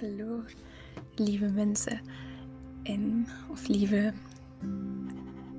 Hallo, 0.00 0.42
lieve 1.14 1.46
mensen. 1.46 2.00
En, 2.82 3.26
of 3.50 3.66
lieve, 3.66 4.12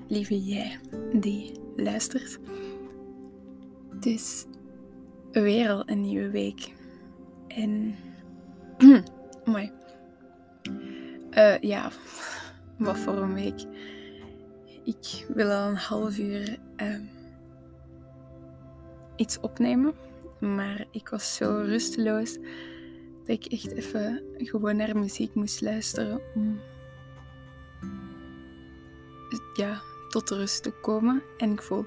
lieve 0.08 0.44
jij 0.44 0.80
die 1.14 1.60
luistert. 1.76 2.40
Het 3.90 4.06
is 4.06 4.46
weer 5.32 5.70
al 5.70 5.84
een 5.86 6.02
nieuwe 6.02 6.30
week. 6.30 6.74
En, 7.48 7.96
mooi. 9.46 9.72
Uh, 11.32 11.60
ja, 11.60 11.92
wat 12.78 12.98
voor 12.98 13.18
een 13.18 13.34
week. 13.34 13.66
Ik 14.84 15.26
wil 15.34 15.52
al 15.52 15.70
een 15.70 15.76
half 15.76 16.18
uur 16.18 16.58
uh, 16.78 17.00
iets 19.16 19.40
opnemen. 19.40 19.94
Maar 20.40 20.86
ik 20.92 21.10
was 21.10 21.36
zo 21.36 21.62
rusteloos 21.66 22.38
dat 23.30 23.46
ik 23.46 23.52
echt 23.52 23.72
even 23.72 24.24
gewoon 24.38 24.76
naar 24.76 24.98
muziek 24.98 25.34
moest 25.34 25.62
luisteren 25.62 26.22
om 26.36 26.60
ja, 29.54 29.82
tot 30.08 30.30
rust 30.30 30.64
te 30.64 30.72
komen. 30.72 31.22
En 31.38 31.52
ik 31.52 31.62
voel 31.62 31.86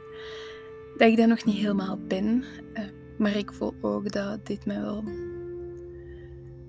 dat 0.97 1.09
ik 1.09 1.17
daar 1.17 1.29
nog 1.29 1.45
niet 1.45 1.57
helemaal 1.57 1.99
ben. 2.09 2.45
Uh, 2.75 2.85
maar 3.19 3.37
ik 3.37 3.53
voel 3.53 3.75
ook 3.81 4.13
dat 4.13 4.47
dit 4.47 4.67
mij 4.67 4.81
wel 4.81 5.05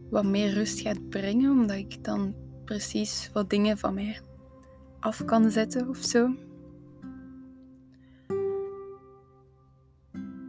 wat 0.09 0.25
meer 0.25 0.53
rust 0.53 0.79
gaat 0.79 1.09
brengen, 1.09 1.51
omdat 1.51 1.77
ik 1.77 2.03
dan 2.03 2.35
precies 2.65 3.29
wat 3.33 3.49
dingen 3.49 3.77
van 3.77 3.93
mij 3.93 4.19
af 4.99 5.25
kan 5.25 5.51
zetten 5.51 5.89
of 5.89 5.97
zo. 5.97 6.35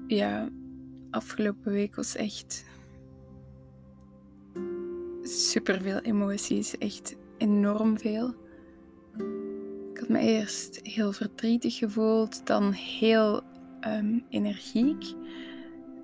Ja, 0.07 0.49
afgelopen 1.11 1.73
week 1.73 1.95
was 1.95 2.17
echt 2.17 2.65
super 5.25 5.81
veel 5.81 5.99
emoties, 5.99 6.79
echt 6.79 7.17
enorm 7.39 7.99
veel. 7.99 8.35
Ik 9.93 9.99
had 9.99 10.09
me 10.09 10.19
eerst 10.19 10.81
heel 10.83 11.13
verdrietig 11.13 11.77
gevoeld, 11.77 12.47
dan 12.47 12.73
heel 12.73 13.43
um, 13.81 14.25
energiek. 14.29 15.05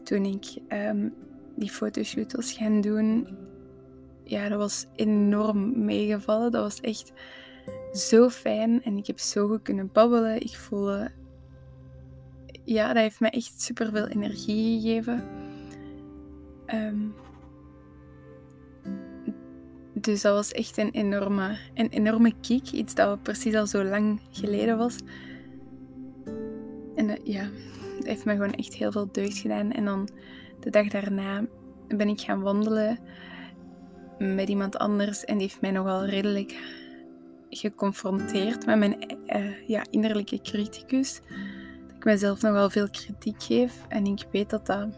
Toen 0.02 0.24
ik 0.24 0.44
um, 0.68 1.14
die 1.56 1.70
fotoshoot 1.70 2.32
was 2.32 2.52
gaan 2.52 2.80
doen, 2.80 3.28
ja, 4.24 4.48
dat 4.48 4.58
was 4.58 4.86
enorm 4.94 5.84
meegevallen. 5.84 6.50
Dat 6.50 6.62
was 6.62 6.80
echt 6.80 7.12
zo 7.92 8.28
fijn 8.28 8.82
en 8.82 8.96
ik 8.96 9.06
heb 9.06 9.18
zo 9.18 9.48
goed 9.48 9.62
kunnen 9.62 9.90
babbelen. 9.92 10.40
Ik 10.40 10.56
voelde, 10.56 11.10
ja, 12.64 12.86
dat 12.86 13.02
heeft 13.02 13.20
me 13.20 13.30
echt 13.30 13.62
super 13.62 13.90
veel 13.90 14.06
energie 14.06 14.80
gegeven. 14.80 15.24
Um, 16.66 17.14
dus 20.00 20.22
dat 20.22 20.34
was 20.34 20.52
echt 20.52 20.78
een 20.78 20.90
enorme, 20.90 21.56
een 21.74 21.88
enorme 21.88 22.32
kick. 22.40 22.70
Iets 22.70 22.94
dat 22.94 23.22
precies 23.22 23.54
al 23.54 23.66
zo 23.66 23.84
lang 23.84 24.20
geleden 24.30 24.78
was. 24.78 24.96
En 26.94 27.08
uh, 27.08 27.16
ja, 27.24 27.48
dat 27.96 28.06
heeft 28.06 28.24
me 28.24 28.32
gewoon 28.32 28.54
echt 28.54 28.74
heel 28.74 28.92
veel 28.92 29.08
deugd 29.12 29.38
gedaan. 29.38 29.72
En 29.72 29.84
dan 29.84 30.08
de 30.60 30.70
dag 30.70 30.88
daarna 30.88 31.44
ben 31.88 32.08
ik 32.08 32.20
gaan 32.20 32.40
wandelen 32.40 32.98
met 34.18 34.48
iemand 34.48 34.78
anders. 34.78 35.24
En 35.24 35.38
die 35.38 35.46
heeft 35.46 35.60
mij 35.60 35.70
nogal 35.70 36.04
redelijk 36.04 36.58
geconfronteerd 37.50 38.66
met 38.66 38.78
mijn 38.78 39.18
uh, 39.26 39.68
ja, 39.68 39.84
innerlijke 39.90 40.40
criticus. 40.40 41.20
Dat 41.86 41.96
ik 41.96 42.04
mezelf 42.04 42.42
nogal 42.42 42.70
veel 42.70 42.90
kritiek 42.90 43.42
geef. 43.42 43.84
En 43.88 44.06
ik 44.06 44.26
weet 44.32 44.50
dat 44.50 44.66
dat 44.66 44.88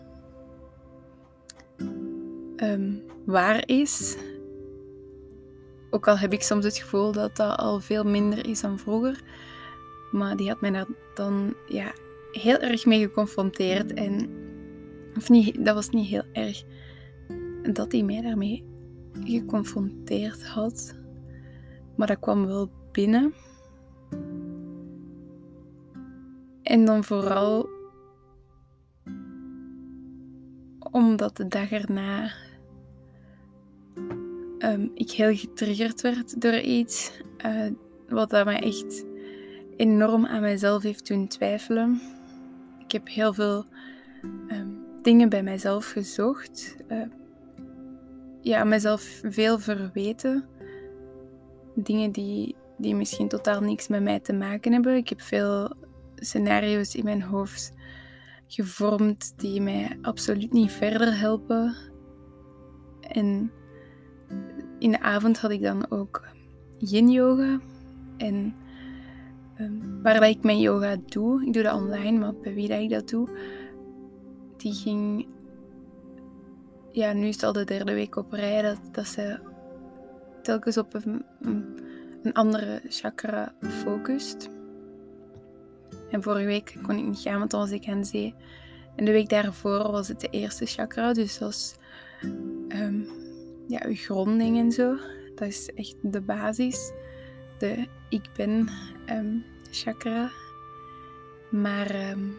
um, 2.57 3.03
waar 3.27 3.69
is. 3.69 4.17
Ook 5.95 6.09
al 6.09 6.19
heb 6.19 6.33
ik 6.33 6.43
soms 6.43 6.65
het 6.65 6.77
gevoel 6.77 7.13
dat 7.13 7.37
dat 7.37 7.57
al 7.59 7.81
veel 7.81 8.05
minder 8.05 8.47
is 8.47 8.61
dan 8.61 8.79
vroeger. 8.79 9.21
Maar 10.11 10.37
die 10.37 10.49
had 10.49 10.61
mij 10.61 10.71
daar 10.71 10.87
dan 11.15 11.55
ja, 11.69 11.93
heel 12.33 12.59
erg 12.59 12.87
mee 12.87 13.01
geconfronteerd. 13.01 13.95
En, 13.95 14.31
of 15.17 15.29
niet, 15.29 15.65
dat 15.65 15.75
was 15.75 15.89
niet 15.89 16.07
heel 16.07 16.25
erg 16.33 16.65
dat 17.73 17.93
hij 17.93 18.03
mij 18.03 18.21
daarmee 18.21 18.65
geconfronteerd 19.25 20.47
had. 20.47 20.97
Maar 21.97 22.07
dat 22.07 22.21
kwam 22.21 22.47
wel 22.47 22.71
binnen. 22.93 23.35
En 26.63 26.85
dan 26.85 27.05
vooral 27.05 27.69
omdat 30.81 31.37
de 31.37 31.49
dag 31.49 31.71
erna 31.71 32.31
um, 34.65 34.91
ik 34.95 35.11
heel 35.11 35.37
getriggerd 35.37 36.01
werd 36.01 36.41
door 36.41 36.59
iets. 36.59 37.13
Uh, 37.47 37.67
wat 38.09 38.31
dat 38.31 38.45
mij 38.45 38.61
echt 38.61 39.05
enorm 39.77 40.27
aan 40.27 40.41
mijzelf 40.41 40.83
heeft 40.83 41.09
doen 41.09 41.27
twijfelen. 41.27 42.01
Ik 42.79 42.93
heb 42.93 43.09
heel 43.09 43.35
veel 43.35 43.65
um, 44.49 44.79
dingen 45.03 45.29
bij 45.29 45.43
mijzelf 45.43 45.91
gezocht. 45.91 46.77
Uh, 46.89 47.03
ja, 48.41 48.65
mezelf 48.65 49.21
veel 49.25 49.59
verweten. 49.59 50.45
Dingen 51.75 52.13
die, 52.13 52.57
die 52.79 52.95
misschien 52.95 53.29
totaal 53.29 53.61
niks 53.61 53.89
met 53.89 54.03
mij 54.03 54.21
te 54.21 54.33
maken 54.33 54.73
hebben. 54.73 54.97
Ik 54.97 55.09
heb 55.09 55.21
veel 55.21 55.75
scenario's 56.15 56.95
in 56.95 57.05
mijn 57.05 57.23
hoofd 57.23 57.73
gevormd 58.47 59.33
die 59.37 59.61
mij 59.61 59.99
absoluut 60.03 60.53
niet 60.53 60.71
verder 60.71 61.19
helpen. 61.19 61.75
En 63.01 63.53
in 64.83 64.91
de 64.91 65.01
avond 65.01 65.39
had 65.39 65.51
ik 65.51 65.63
dan 65.63 65.91
ook 65.91 66.29
yin 66.79 67.11
yoga. 67.11 67.61
En 68.17 68.55
um, 69.61 70.03
waar 70.03 70.21
dat 70.21 70.29
ik 70.29 70.43
mijn 70.43 70.61
yoga 70.61 70.97
doe, 71.07 71.47
ik 71.47 71.53
doe 71.53 71.63
dat 71.63 71.75
online, 71.75 72.19
maar 72.19 72.35
bij 72.35 72.55
wie 72.55 72.69
dat 72.69 72.81
ik 72.81 72.91
dat 72.91 73.09
doe, 73.09 73.29
die 74.57 74.73
ging. 74.73 75.27
Ja, 76.93 77.13
nu 77.13 77.27
is 77.27 77.43
al 77.43 77.53
de 77.53 77.65
derde 77.65 77.93
week 77.93 78.17
op 78.17 78.33
rij 78.33 78.63
dat, 78.63 78.79
dat 78.93 79.07
ze 79.07 79.39
telkens 80.43 80.77
op 80.77 80.95
een, 80.95 81.25
een 82.23 82.33
andere 82.33 82.83
chakra 82.89 83.55
focust. 83.61 84.49
En 86.11 86.23
vorige 86.23 86.47
week 86.47 86.77
kon 86.83 86.99
ik 86.99 87.05
niet 87.05 87.19
gaan, 87.19 87.39
want 87.39 87.51
dan 87.51 87.61
was 87.61 87.71
ik 87.71 87.89
aan 87.89 88.05
zee. 88.05 88.35
En 88.97 89.05
de 89.05 89.13
week 89.13 89.29
daarvoor 89.29 89.91
was 89.91 90.09
het 90.09 90.21
de 90.21 90.29
eerste 90.29 90.67
chakra, 90.67 91.13
dus 91.13 91.39
dat 91.39 91.49
was 91.49 91.77
um, 92.69 93.22
ja, 93.69 93.83
uw 93.87 93.95
gronding 93.95 94.59
en 94.59 94.73
zo. 94.73 94.97
Dat 95.35 95.49
is 95.49 95.71
echt 95.75 95.97
de 96.03 96.21
basis. 96.21 96.93
De 97.59 97.87
ik 98.09 98.29
ben 98.37 98.69
um, 99.11 99.45
chakra. 99.71 100.31
Maar 101.51 102.11
um, 102.11 102.35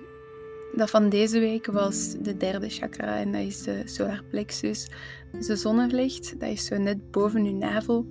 dat 0.76 0.90
van 0.90 1.10
deze 1.10 1.40
week 1.40 1.66
was 1.66 2.16
de 2.22 2.38
derde 2.38 2.70
chakra 2.70 3.18
en 3.18 3.32
dat 3.32 3.42
is 3.42 3.64
de 3.64 3.82
solar 3.86 4.24
plexus. 4.24 4.90
Dus 5.32 5.48
de 5.48 5.56
zonnelicht, 5.56 6.40
dat 6.40 6.50
is 6.50 6.66
zo 6.66 6.78
net 6.78 7.12
boven 7.12 7.46
uw 7.46 7.58
navel. 7.58 8.06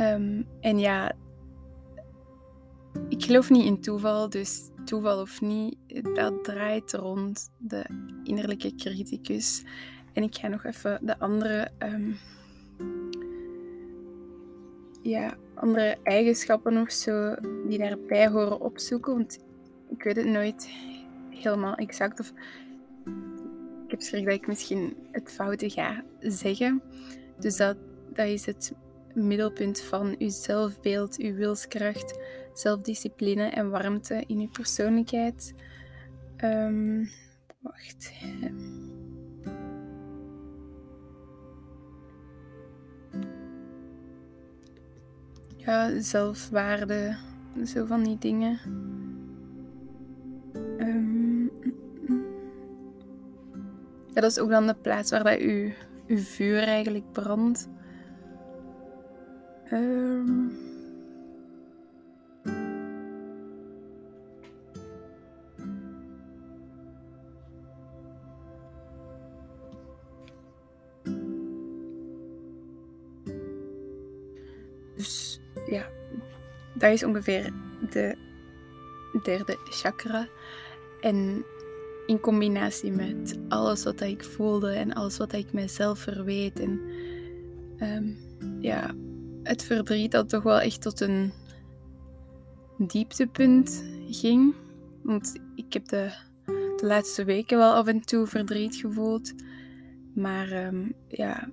Um, 0.00 0.46
en 0.60 0.78
ja, 0.78 1.12
ik 3.08 3.24
geloof 3.24 3.50
niet 3.50 3.64
in 3.64 3.80
toeval, 3.80 4.28
dus 4.28 4.70
toeval 4.84 5.20
of 5.20 5.40
niet, 5.40 5.76
dat 6.14 6.44
draait 6.44 6.92
rond 6.92 7.50
de 7.58 7.84
innerlijke 8.22 8.74
criticus. 8.74 9.64
En 10.12 10.22
ik 10.22 10.34
ga 10.34 10.48
nog 10.48 10.64
even 10.64 10.98
de 11.02 11.18
andere, 11.18 11.70
um, 11.78 12.16
ja, 15.02 15.36
andere 15.54 15.96
eigenschappen 16.02 16.72
nog 16.72 16.92
zo 16.92 17.34
die 17.68 17.78
daarbij 17.78 18.28
horen 18.28 18.60
opzoeken. 18.60 19.12
Want 19.12 19.38
ik 19.88 20.02
weet 20.02 20.16
het 20.16 20.26
nooit 20.26 20.68
helemaal 21.30 21.74
exact. 21.74 22.20
Of 22.20 22.32
ik 23.84 23.90
heb 23.90 24.00
schrik 24.00 24.24
dat 24.24 24.34
ik 24.34 24.46
misschien 24.46 24.96
het 25.10 25.30
foute 25.30 25.70
ga 25.70 26.04
zeggen. 26.20 26.82
Dus 27.38 27.56
dat, 27.56 27.76
dat 28.12 28.26
is 28.26 28.46
het 28.46 28.72
middelpunt 29.14 29.80
van 29.80 30.14
uw 30.18 30.30
zelfbeeld, 30.30 31.18
uw 31.18 31.34
wilskracht, 31.34 32.18
zelfdiscipline 32.54 33.44
en 33.44 33.70
warmte 33.70 34.24
in 34.26 34.38
uw 34.38 34.50
persoonlijkheid. 34.50 35.54
Um, 36.44 37.10
wacht. 37.60 38.12
Ja, 45.64 46.00
zelfwaarde, 46.00 47.16
zo 47.64 47.84
van 47.86 48.02
die 48.02 48.18
dingen. 48.18 48.58
Um, 50.78 51.50
ja, 54.12 54.20
dat 54.20 54.30
is 54.30 54.38
ook 54.38 54.50
dan 54.50 54.66
de 54.66 54.74
plaats 54.74 55.10
waar 55.10 55.24
dat 55.24 55.38
uw, 55.40 55.70
uw 56.06 56.18
vuur 56.18 56.62
eigenlijk 56.62 57.12
brandt. 57.12 57.68
Um, 59.72 60.52
dat 76.82 76.92
is 76.92 77.04
ongeveer 77.04 77.52
de 77.90 78.16
derde 79.22 79.58
chakra. 79.64 80.28
En 81.00 81.44
in 82.06 82.20
combinatie 82.20 82.92
met 82.92 83.38
alles 83.48 83.84
wat 83.84 84.00
ik 84.00 84.24
voelde 84.24 84.72
en 84.72 84.92
alles 84.92 85.16
wat 85.16 85.32
ik 85.32 85.52
mezelf 85.52 85.98
verweet. 85.98 86.60
En 86.60 86.80
ehm, 87.78 88.08
ja, 88.60 88.94
het 89.42 89.62
verdriet 89.62 90.10
dat 90.10 90.28
toch 90.28 90.42
wel 90.42 90.60
echt 90.60 90.82
tot 90.82 91.00
een 91.00 91.32
dieptepunt 92.78 93.84
ging. 94.10 94.54
Want 95.02 95.34
ik 95.54 95.72
heb 95.72 95.88
de, 95.88 96.10
de 96.76 96.86
laatste 96.86 97.24
weken 97.24 97.58
wel 97.58 97.72
af 97.74 97.86
en 97.86 98.00
toe 98.00 98.26
verdriet 98.26 98.76
gevoeld. 98.76 99.32
Maar 100.14 100.50
ehm, 100.50 100.88
ja, 101.08 101.48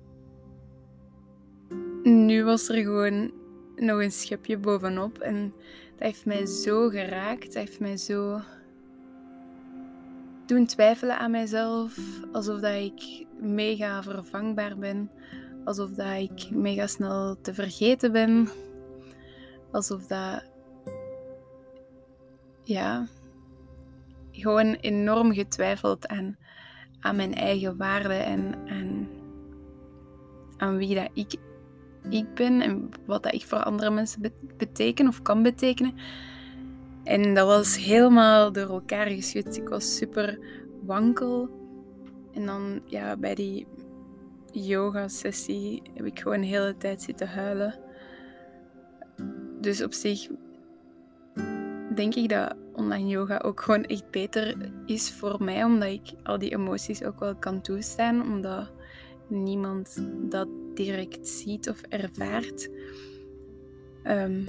nu 2.02 2.44
was 2.44 2.68
er 2.68 2.82
gewoon 2.82 3.39
nog 3.80 4.00
een 4.02 4.12
schepje 4.12 4.58
bovenop. 4.58 5.18
En 5.18 5.52
dat 5.96 6.02
heeft 6.06 6.26
mij 6.26 6.46
zo 6.46 6.88
geraakt. 6.88 7.44
Dat 7.44 7.54
heeft 7.54 7.80
mij 7.80 7.96
zo 7.96 8.40
doen 10.46 10.66
twijfelen 10.66 11.18
aan 11.18 11.30
mijzelf. 11.30 11.98
Alsof 12.32 12.60
dat 12.60 12.74
ik 12.74 13.26
mega 13.40 14.02
vervangbaar 14.02 14.78
ben. 14.78 15.10
Alsof 15.64 15.90
dat 15.90 16.16
ik 16.16 16.50
mega 16.50 16.86
snel 16.86 17.40
te 17.40 17.54
vergeten 17.54 18.12
ben. 18.12 18.48
Alsof 19.70 20.06
dat... 20.06 20.44
Ja... 22.62 23.06
Gewoon 24.32 24.74
enorm 24.74 25.32
getwijfeld 25.32 26.08
aan, 26.08 26.36
aan 27.00 27.16
mijn 27.16 27.34
eigen 27.34 27.76
waarde 27.76 28.14
en 28.14 28.54
aan, 28.68 29.08
aan 30.56 30.76
wie 30.76 30.94
dat 30.94 31.10
ik 31.14 31.34
ik 32.08 32.34
ben 32.34 32.60
en 32.60 32.88
wat 33.06 33.22
dat 33.22 33.34
ik 33.34 33.44
voor 33.44 33.62
andere 33.62 33.90
mensen 33.90 34.32
beteken 34.56 35.08
of 35.08 35.22
kan 35.22 35.42
betekenen. 35.42 35.94
En 37.04 37.34
dat 37.34 37.46
was 37.46 37.76
helemaal 37.76 38.52
door 38.52 38.68
elkaar 38.68 39.06
geschud. 39.06 39.56
Ik 39.56 39.68
was 39.68 39.96
super 39.96 40.38
wankel. 40.84 41.48
En 42.32 42.46
dan 42.46 42.82
ja, 42.86 43.16
bij 43.16 43.34
die 43.34 43.66
yoga-sessie 44.52 45.82
heb 45.94 46.06
ik 46.06 46.20
gewoon 46.20 46.40
de 46.40 46.46
hele 46.46 46.76
tijd 46.76 47.02
zitten 47.02 47.28
huilen. 47.28 47.78
Dus 49.60 49.82
op 49.82 49.92
zich 49.92 50.28
denk 51.94 52.14
ik 52.14 52.28
dat 52.28 52.54
online 52.72 53.08
yoga 53.08 53.38
ook 53.44 53.60
gewoon 53.60 53.84
echt 53.84 54.10
beter 54.10 54.56
is 54.86 55.10
voor 55.12 55.44
mij, 55.44 55.64
omdat 55.64 55.88
ik 55.88 56.12
al 56.22 56.38
die 56.38 56.52
emoties 56.52 57.04
ook 57.04 57.20
wel 57.20 57.34
kan 57.34 57.60
toestaan, 57.60 58.22
omdat 58.22 58.70
niemand 59.28 60.06
dat 60.30 60.48
direct 60.84 61.28
ziet 61.28 61.68
of 61.68 61.80
ervaart. 61.82 62.68
Um, 64.04 64.48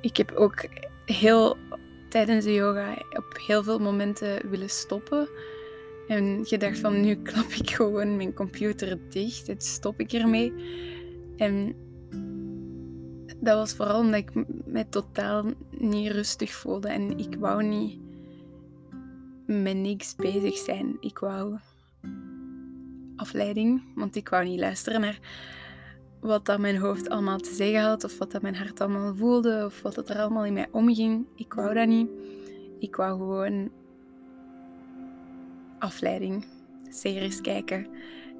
ik 0.00 0.16
heb 0.16 0.32
ook 0.32 0.64
heel 1.04 1.56
tijdens 2.08 2.44
de 2.44 2.54
yoga 2.54 2.92
op 2.92 3.38
heel 3.46 3.62
veel 3.62 3.78
momenten 3.78 4.50
willen 4.50 4.70
stoppen. 4.70 5.28
En 6.08 6.46
gedacht 6.46 6.78
van 6.78 7.00
nu 7.00 7.14
klap 7.14 7.50
ik 7.50 7.70
gewoon 7.70 8.16
mijn 8.16 8.34
computer 8.34 8.98
dicht. 9.08 9.46
Het 9.46 9.64
stop 9.64 10.00
ik 10.00 10.12
ermee. 10.12 10.52
En 11.36 11.74
dat 13.36 13.56
was 13.56 13.74
vooral 13.74 14.00
omdat 14.00 14.20
ik 14.20 14.30
me 14.64 14.88
totaal 14.88 15.44
niet 15.70 16.10
rustig 16.10 16.52
voelde. 16.52 16.88
En 16.88 17.18
ik 17.18 17.36
wou 17.38 17.62
niet 17.62 17.98
met 19.46 19.76
niks 19.76 20.14
bezig 20.16 20.56
zijn. 20.56 20.96
Ik 21.00 21.18
wou 21.18 21.58
afleiding, 23.20 23.82
want 23.94 24.16
ik 24.16 24.28
wou 24.28 24.44
niet 24.44 24.60
luisteren 24.60 25.00
naar 25.00 25.18
wat 26.20 26.46
dat 26.46 26.58
mijn 26.58 26.76
hoofd 26.76 27.08
allemaal 27.08 27.38
te 27.38 27.54
zeggen 27.54 27.80
had, 27.80 28.04
of 28.04 28.18
wat 28.18 28.32
dat 28.32 28.42
mijn 28.42 28.56
hart 28.56 28.80
allemaal 28.80 29.14
voelde, 29.14 29.64
of 29.64 29.82
wat 29.82 30.08
er 30.08 30.18
allemaal 30.18 30.44
in 30.44 30.52
mij 30.52 30.68
omging. 30.70 31.26
Ik 31.36 31.52
wou 31.54 31.74
dat 31.74 31.86
niet. 31.86 32.08
Ik 32.78 32.96
wou 32.96 33.18
gewoon 33.18 33.70
afleiding, 35.78 36.46
series 36.88 37.40
kijken, 37.40 37.86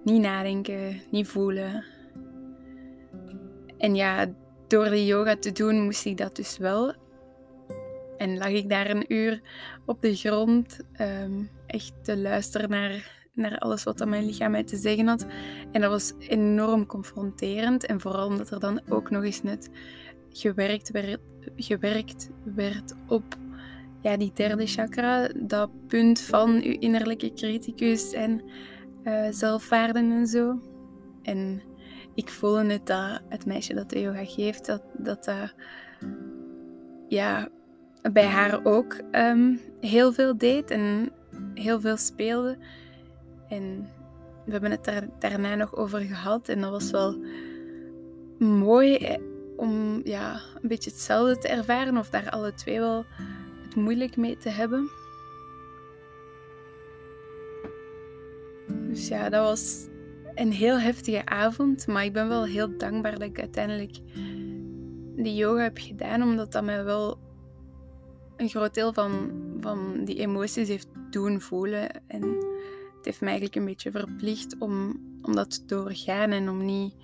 niet 0.04 0.20
nadenken, 0.20 1.00
niet 1.10 1.28
voelen. 1.28 1.84
En 3.78 3.94
ja, 3.94 4.26
door 4.66 4.84
de 4.84 5.06
yoga 5.06 5.36
te 5.36 5.52
doen 5.52 5.82
moest 5.82 6.04
ik 6.04 6.16
dat 6.16 6.36
dus 6.36 6.58
wel. 6.58 6.94
En 8.16 8.38
lag 8.38 8.48
ik 8.48 8.68
daar 8.68 8.90
een 8.90 9.12
uur 9.12 9.40
op 9.86 10.00
de 10.00 10.16
grond, 10.16 10.80
um, 11.00 11.50
echt 11.66 11.92
te 12.02 12.18
luisteren 12.18 12.70
naar 12.70 13.19
naar 13.40 13.58
alles 13.58 13.82
wat 13.82 14.08
mijn 14.08 14.24
lichaam 14.24 14.50
mij 14.50 14.64
te 14.64 14.76
zeggen 14.76 15.06
had. 15.06 15.26
En 15.72 15.80
dat 15.80 15.90
was 15.90 16.12
enorm 16.18 16.86
confronterend. 16.86 17.86
En 17.86 18.00
vooral 18.00 18.26
omdat 18.26 18.50
er 18.50 18.60
dan 18.60 18.80
ook 18.88 19.10
nog 19.10 19.24
eens 19.24 19.42
net 19.42 19.70
gewerkt 20.30 20.90
werd, 20.90 21.18
gewerkt 21.56 22.30
werd 22.54 22.94
op 23.08 23.24
ja, 24.00 24.16
die 24.16 24.32
derde 24.34 24.66
chakra. 24.66 25.28
Dat 25.36 25.70
punt 25.86 26.20
van 26.20 26.50
uw 26.50 26.76
innerlijke 26.78 27.32
criticus 27.32 28.12
en 28.12 28.42
uh, 29.04 29.26
zelfwaarden 29.30 30.12
en 30.12 30.26
zo. 30.26 30.60
En 31.22 31.62
ik 32.14 32.28
voelde 32.28 32.72
het 32.72 32.86
dat 32.86 33.20
het 33.28 33.46
meisje 33.46 33.74
dat 33.74 33.90
de 33.90 34.00
yoga 34.00 34.24
geeft, 34.24 34.66
dat 34.66 34.82
dat, 34.96 35.24
dat 35.24 35.54
ja, 37.08 37.48
bij 38.12 38.26
haar 38.26 38.64
ook 38.64 38.92
ehm, 39.10 39.56
heel 39.80 40.12
veel 40.12 40.38
deed 40.38 40.70
en 40.70 41.12
heel 41.54 41.80
veel 41.80 41.96
speelde. 41.96 42.58
En 43.50 43.88
we 44.44 44.52
hebben 44.52 44.70
het 44.70 44.84
daar 44.84 45.08
daarna 45.18 45.54
nog 45.54 45.76
over 45.76 46.00
gehad. 46.00 46.48
En 46.48 46.60
dat 46.60 46.70
was 46.70 46.90
wel 46.90 47.24
mooi 48.38 48.96
eh, 48.96 49.20
om 49.56 50.00
ja, 50.04 50.40
een 50.62 50.68
beetje 50.68 50.90
hetzelfde 50.90 51.38
te 51.38 51.48
ervaren. 51.48 51.96
Of 51.96 52.10
daar 52.10 52.30
alle 52.30 52.54
twee 52.54 52.78
wel 52.78 53.04
het 53.62 53.74
moeilijk 53.74 54.16
mee 54.16 54.36
te 54.36 54.48
hebben. 54.48 54.90
Dus 58.88 59.08
ja, 59.08 59.28
dat 59.28 59.44
was 59.44 59.86
een 60.34 60.52
heel 60.52 60.78
heftige 60.78 61.26
avond. 61.26 61.86
Maar 61.86 62.04
ik 62.04 62.12
ben 62.12 62.28
wel 62.28 62.44
heel 62.44 62.76
dankbaar 62.78 63.12
dat 63.12 63.22
ik 63.22 63.40
uiteindelijk 63.40 63.98
die 65.16 65.34
yoga 65.34 65.62
heb 65.62 65.78
gedaan. 65.78 66.22
Omdat 66.22 66.52
dat 66.52 66.64
mij 66.64 66.84
wel 66.84 67.18
een 68.36 68.48
groot 68.48 68.74
deel 68.74 68.92
van, 68.92 69.30
van 69.60 70.04
die 70.04 70.18
emoties 70.18 70.68
heeft 70.68 70.88
doen 71.10 71.40
voelen. 71.40 71.88
En 72.06 72.49
het 73.00 73.08
heeft 73.08 73.20
mij 73.20 73.30
eigenlijk 73.30 73.60
een 73.60 73.64
beetje 73.72 73.90
verplicht 73.90 74.56
om, 74.58 75.00
om 75.22 75.34
dat 75.34 75.50
te 75.50 75.64
doorgaan 75.64 76.30
en 76.30 76.48
om 76.48 76.64
niet 76.64 76.94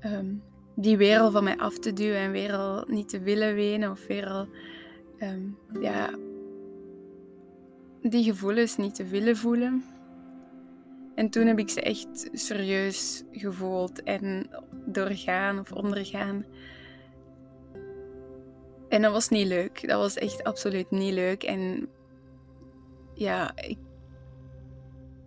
ehm, 0.00 0.34
die 0.74 0.96
wereld 0.96 1.32
van 1.32 1.44
mij 1.44 1.56
af 1.56 1.78
te 1.78 1.92
duwen 1.92 2.18
en 2.18 2.30
weer 2.30 2.52
al 2.52 2.84
niet 2.88 3.08
te 3.08 3.20
willen 3.20 3.54
wenen 3.54 3.90
of 3.90 4.06
weer 4.06 4.26
al 4.26 4.48
ehm, 5.18 5.42
ja, 5.80 6.10
die 8.02 8.24
gevoelens 8.24 8.76
niet 8.76 8.94
te 8.94 9.04
willen 9.04 9.36
voelen. 9.36 9.84
En 11.14 11.30
toen 11.30 11.46
heb 11.46 11.58
ik 11.58 11.70
ze 11.70 11.80
echt 11.80 12.28
serieus 12.32 13.22
gevoeld 13.32 14.02
en 14.02 14.50
doorgaan 14.86 15.58
of 15.58 15.72
ondergaan. 15.72 16.44
En 18.88 19.02
dat 19.02 19.12
was 19.12 19.28
niet 19.28 19.46
leuk. 19.46 19.88
Dat 19.88 20.00
was 20.00 20.16
echt 20.16 20.44
absoluut 20.44 20.90
niet 20.90 21.12
leuk. 21.12 21.42
En 21.42 21.88
ja, 23.14 23.56
ik 23.56 23.78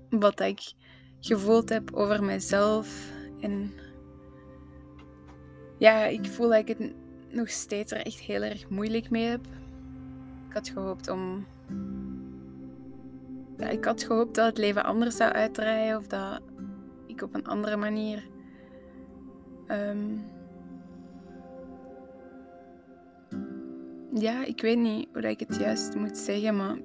wat 0.10 0.40
ik 0.40 0.74
gevoeld 1.20 1.70
heb 1.70 1.94
over 1.94 2.24
mezelf. 2.24 3.12
En 3.40 3.74
ja, 5.78 6.06
ik 6.06 6.26
voel 6.26 6.50
dat 6.50 6.58
ik 6.58 6.68
het 6.68 6.94
nog 7.30 7.50
steeds 7.50 7.92
er 7.92 8.06
echt 8.06 8.20
heel 8.20 8.42
erg 8.42 8.70
moeilijk 8.70 9.10
mee 9.10 9.26
heb. 9.26 9.46
Ik 10.48 10.54
had 10.54 10.70
gehoopt 10.70 11.10
om. 11.10 11.46
Ja, 13.58 13.70
ik 13.70 13.86
had 13.86 14.04
gehoopt 14.04 14.36
dat 14.36 14.46
het 14.46 14.58
leven 14.58 14.84
anders 14.84 15.16
zou 15.16 15.32
uitdraaien 15.32 15.98
of 15.98 16.08
dat 16.08 16.42
ik 17.06 17.22
op 17.22 17.36
een 17.36 17.48
andere 17.48 17.78
manier. 17.78 18.28
Um... 19.68 20.26
ja, 24.12 24.46
ik 24.46 24.62
weet 24.62 24.78
niet 24.78 25.08
hoe 25.14 25.22
ik 25.22 25.40
het 25.40 25.56
juist 25.56 25.96
moet 25.96 26.18
zeggen, 26.18 26.56
maar 26.56 26.78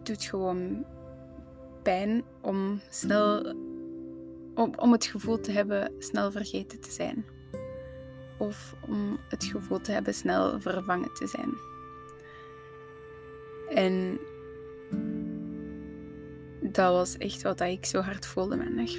het 0.00 0.08
doet 0.08 0.24
gewoon 0.24 0.84
pijn 1.82 2.24
om 2.40 2.80
snel 2.88 3.54
om, 4.54 4.72
om 4.76 4.92
het 4.92 5.04
gevoel 5.04 5.40
te 5.40 5.52
hebben 5.52 5.92
snel 5.98 6.32
vergeten 6.32 6.80
te 6.80 6.90
zijn. 6.90 7.24
Of 8.38 8.74
om 8.88 9.18
het 9.28 9.44
gevoel 9.44 9.80
te 9.80 9.92
hebben 9.92 10.14
snel 10.14 10.60
vervangen 10.60 11.14
te 11.14 11.26
zijn. 11.26 11.54
En 13.76 14.18
dat 16.72 16.92
was 16.92 17.16
echt 17.16 17.42
wat 17.42 17.60
ik 17.60 17.84
zo 17.84 18.00
hard 18.00 18.26
voelde 18.26 18.56
maandag. 18.56 18.90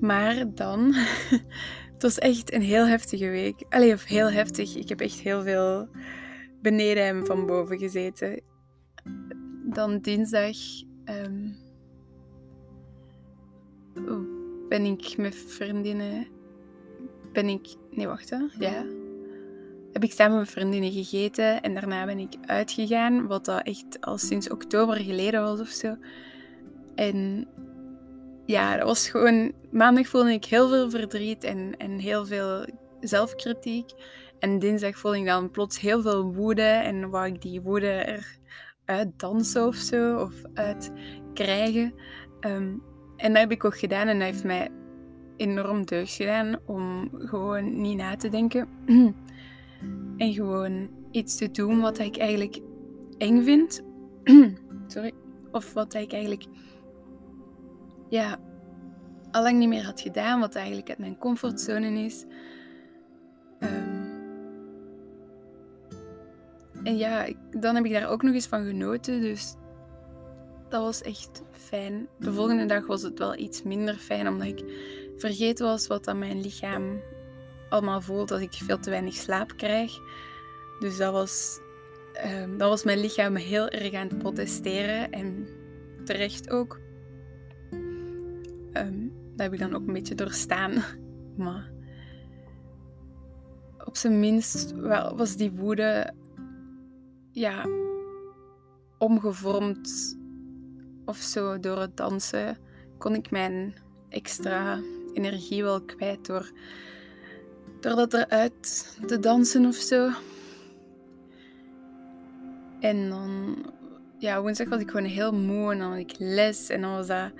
Maar 0.00 0.54
dan, 0.54 0.94
het 1.92 2.02
was 2.02 2.18
echt 2.18 2.52
een 2.52 2.62
heel 2.62 2.86
heftige 2.86 3.28
week. 3.28 3.64
Allee, 3.68 3.92
of 3.92 4.04
heel 4.04 4.30
heftig. 4.30 4.74
Ik 4.74 4.88
heb 4.88 5.00
echt 5.00 5.18
heel 5.18 5.42
veel 5.42 5.88
beneden 6.62 7.04
en 7.04 7.26
van 7.26 7.46
boven 7.46 7.78
gezeten 7.78 8.40
dan 9.76 9.98
dinsdag 9.98 10.56
um, 11.04 11.56
ben 14.68 14.84
ik 14.84 15.16
met 15.16 15.34
vriendinnen. 15.34 16.26
Ben 17.32 17.48
ik. 17.48 17.74
Nee, 17.90 18.06
wacht 18.06 18.30
hè. 18.30 18.38
Ja. 18.58 18.84
Heb 19.92 20.04
ik 20.04 20.12
samen 20.12 20.38
met 20.38 20.50
vriendinnen 20.50 20.92
gegeten 20.92 21.62
en 21.62 21.74
daarna 21.74 22.04
ben 22.04 22.18
ik 22.18 22.34
uitgegaan, 22.46 23.26
wat 23.26 23.44
dat 23.44 23.62
echt 23.62 24.00
al 24.00 24.18
sinds 24.18 24.50
oktober 24.50 24.96
geleden 24.96 25.42
was 25.42 25.60
of 25.60 25.68
zo. 25.68 25.96
En 26.94 27.48
ja, 28.46 28.76
dat 28.76 28.86
was 28.86 29.08
gewoon. 29.08 29.52
Maandag 29.70 30.08
voelde 30.08 30.32
ik 30.32 30.44
heel 30.44 30.68
veel 30.68 30.90
verdriet 30.90 31.44
en, 31.44 31.74
en 31.78 31.98
heel 31.98 32.26
veel 32.26 32.66
zelfkritiek. 33.00 33.90
En 34.38 34.58
dinsdag 34.58 34.98
voelde 34.98 35.18
ik 35.18 35.26
dan 35.26 35.50
plots 35.50 35.80
heel 35.80 36.02
veel 36.02 36.34
woede 36.34 36.62
en 36.62 37.10
wou 37.10 37.26
ik 37.26 37.42
die 37.42 37.60
woede 37.60 38.04
eruit 38.04 38.38
dansen 39.16 39.66
of 39.66 39.74
zo, 39.74 40.18
of 40.18 40.32
uit 40.54 40.92
krijgen. 41.34 41.94
Ehm, 42.40 42.74
en 43.16 43.32
dat 43.32 43.36
heb 43.36 43.50
ik 43.50 43.64
ook 43.64 43.78
gedaan 43.78 44.08
en 44.08 44.18
dat 44.18 44.28
heeft 44.28 44.44
mij 44.44 44.68
enorm 45.36 45.84
deugd 45.84 46.12
gedaan 46.12 46.58
om 46.66 47.10
gewoon 47.12 47.80
niet 47.80 47.96
na 47.96 48.16
te 48.16 48.28
denken. 48.28 48.68
en 50.16 50.32
gewoon 50.32 50.88
iets 51.10 51.36
te 51.36 51.50
doen 51.50 51.80
wat 51.80 51.98
ik 51.98 52.16
eigenlijk 52.16 52.60
eng 53.18 53.42
vind. 53.42 53.82
Sorry. 54.86 55.12
Of 55.50 55.72
wat 55.72 55.94
ik 55.94 56.12
eigenlijk 56.12 56.44
ja, 58.08 58.38
allang 59.30 59.58
niet 59.58 59.68
meer 59.68 59.84
had 59.84 60.00
gedaan, 60.00 60.40
wat 60.40 60.54
eigenlijk 60.54 60.88
uit 60.88 60.98
mijn 60.98 61.18
comfortzone 61.18 62.04
is. 62.04 62.24
En 66.86 66.96
ja, 66.96 67.26
dan 67.50 67.74
heb 67.74 67.84
ik 67.84 67.92
daar 67.92 68.08
ook 68.08 68.22
nog 68.22 68.34
eens 68.34 68.46
van 68.46 68.66
genoten. 68.66 69.20
Dus 69.20 69.54
dat 70.68 70.82
was 70.82 71.02
echt 71.02 71.42
fijn. 71.52 72.08
De 72.18 72.32
volgende 72.32 72.66
dag 72.66 72.86
was 72.86 73.02
het 73.02 73.18
wel 73.18 73.36
iets 73.38 73.62
minder 73.62 73.94
fijn, 73.94 74.28
omdat 74.28 74.46
ik 74.46 74.64
vergeten 75.16 75.66
was 75.66 75.86
wat 75.86 76.08
aan 76.08 76.18
mijn 76.18 76.40
lichaam 76.40 77.00
allemaal 77.68 78.00
voelt 78.00 78.30
als 78.30 78.40
ik 78.40 78.52
veel 78.52 78.78
te 78.78 78.90
weinig 78.90 79.14
slaap 79.14 79.56
krijg. 79.56 79.92
Dus 80.78 80.96
dat 80.96 81.12
was, 81.12 81.60
um, 82.24 82.58
dat 82.58 82.68
was 82.68 82.84
mijn 82.84 83.00
lichaam 83.00 83.34
heel 83.34 83.68
erg 83.68 83.94
aan 83.94 84.08
het 84.08 84.18
protesteren. 84.18 85.10
En 85.10 85.46
terecht 86.04 86.50
ook. 86.50 86.80
Um, 88.72 89.12
dat 89.30 89.46
heb 89.46 89.52
ik 89.52 89.58
dan 89.58 89.74
ook 89.74 89.86
een 89.86 89.92
beetje 89.92 90.14
doorstaan. 90.14 90.72
Maar 91.36 91.70
op 93.84 93.96
zijn 93.96 94.20
minst 94.20 94.74
was 95.16 95.36
die 95.36 95.50
woede 95.50 96.12
ja, 97.36 97.66
omgevormd 98.98 100.18
of 101.04 101.16
zo 101.16 101.60
door 101.60 101.78
het 101.78 101.96
dansen. 101.96 102.58
Kon 102.98 103.14
ik 103.14 103.30
mijn 103.30 103.74
extra 104.08 104.80
energie 105.12 105.62
wel 105.62 105.82
kwijt 105.82 106.26
door, 106.26 106.52
door 107.80 107.96
dat 107.96 108.14
eruit 108.14 108.96
te 109.06 109.18
dansen 109.18 109.66
of 109.66 109.74
zo. 109.74 110.10
En 112.80 113.08
dan, 113.08 113.56
ja, 114.18 114.40
woensdag 114.40 114.68
was 114.68 114.80
ik 114.80 114.90
gewoon 114.90 115.06
heel 115.06 115.32
moe 115.32 115.72
en 115.72 115.78
dan 115.78 115.90
had 115.90 115.98
ik 115.98 116.14
les 116.18 116.68
en 116.68 116.80
dan 116.80 116.92
was 116.92 117.06
dat 117.06 117.32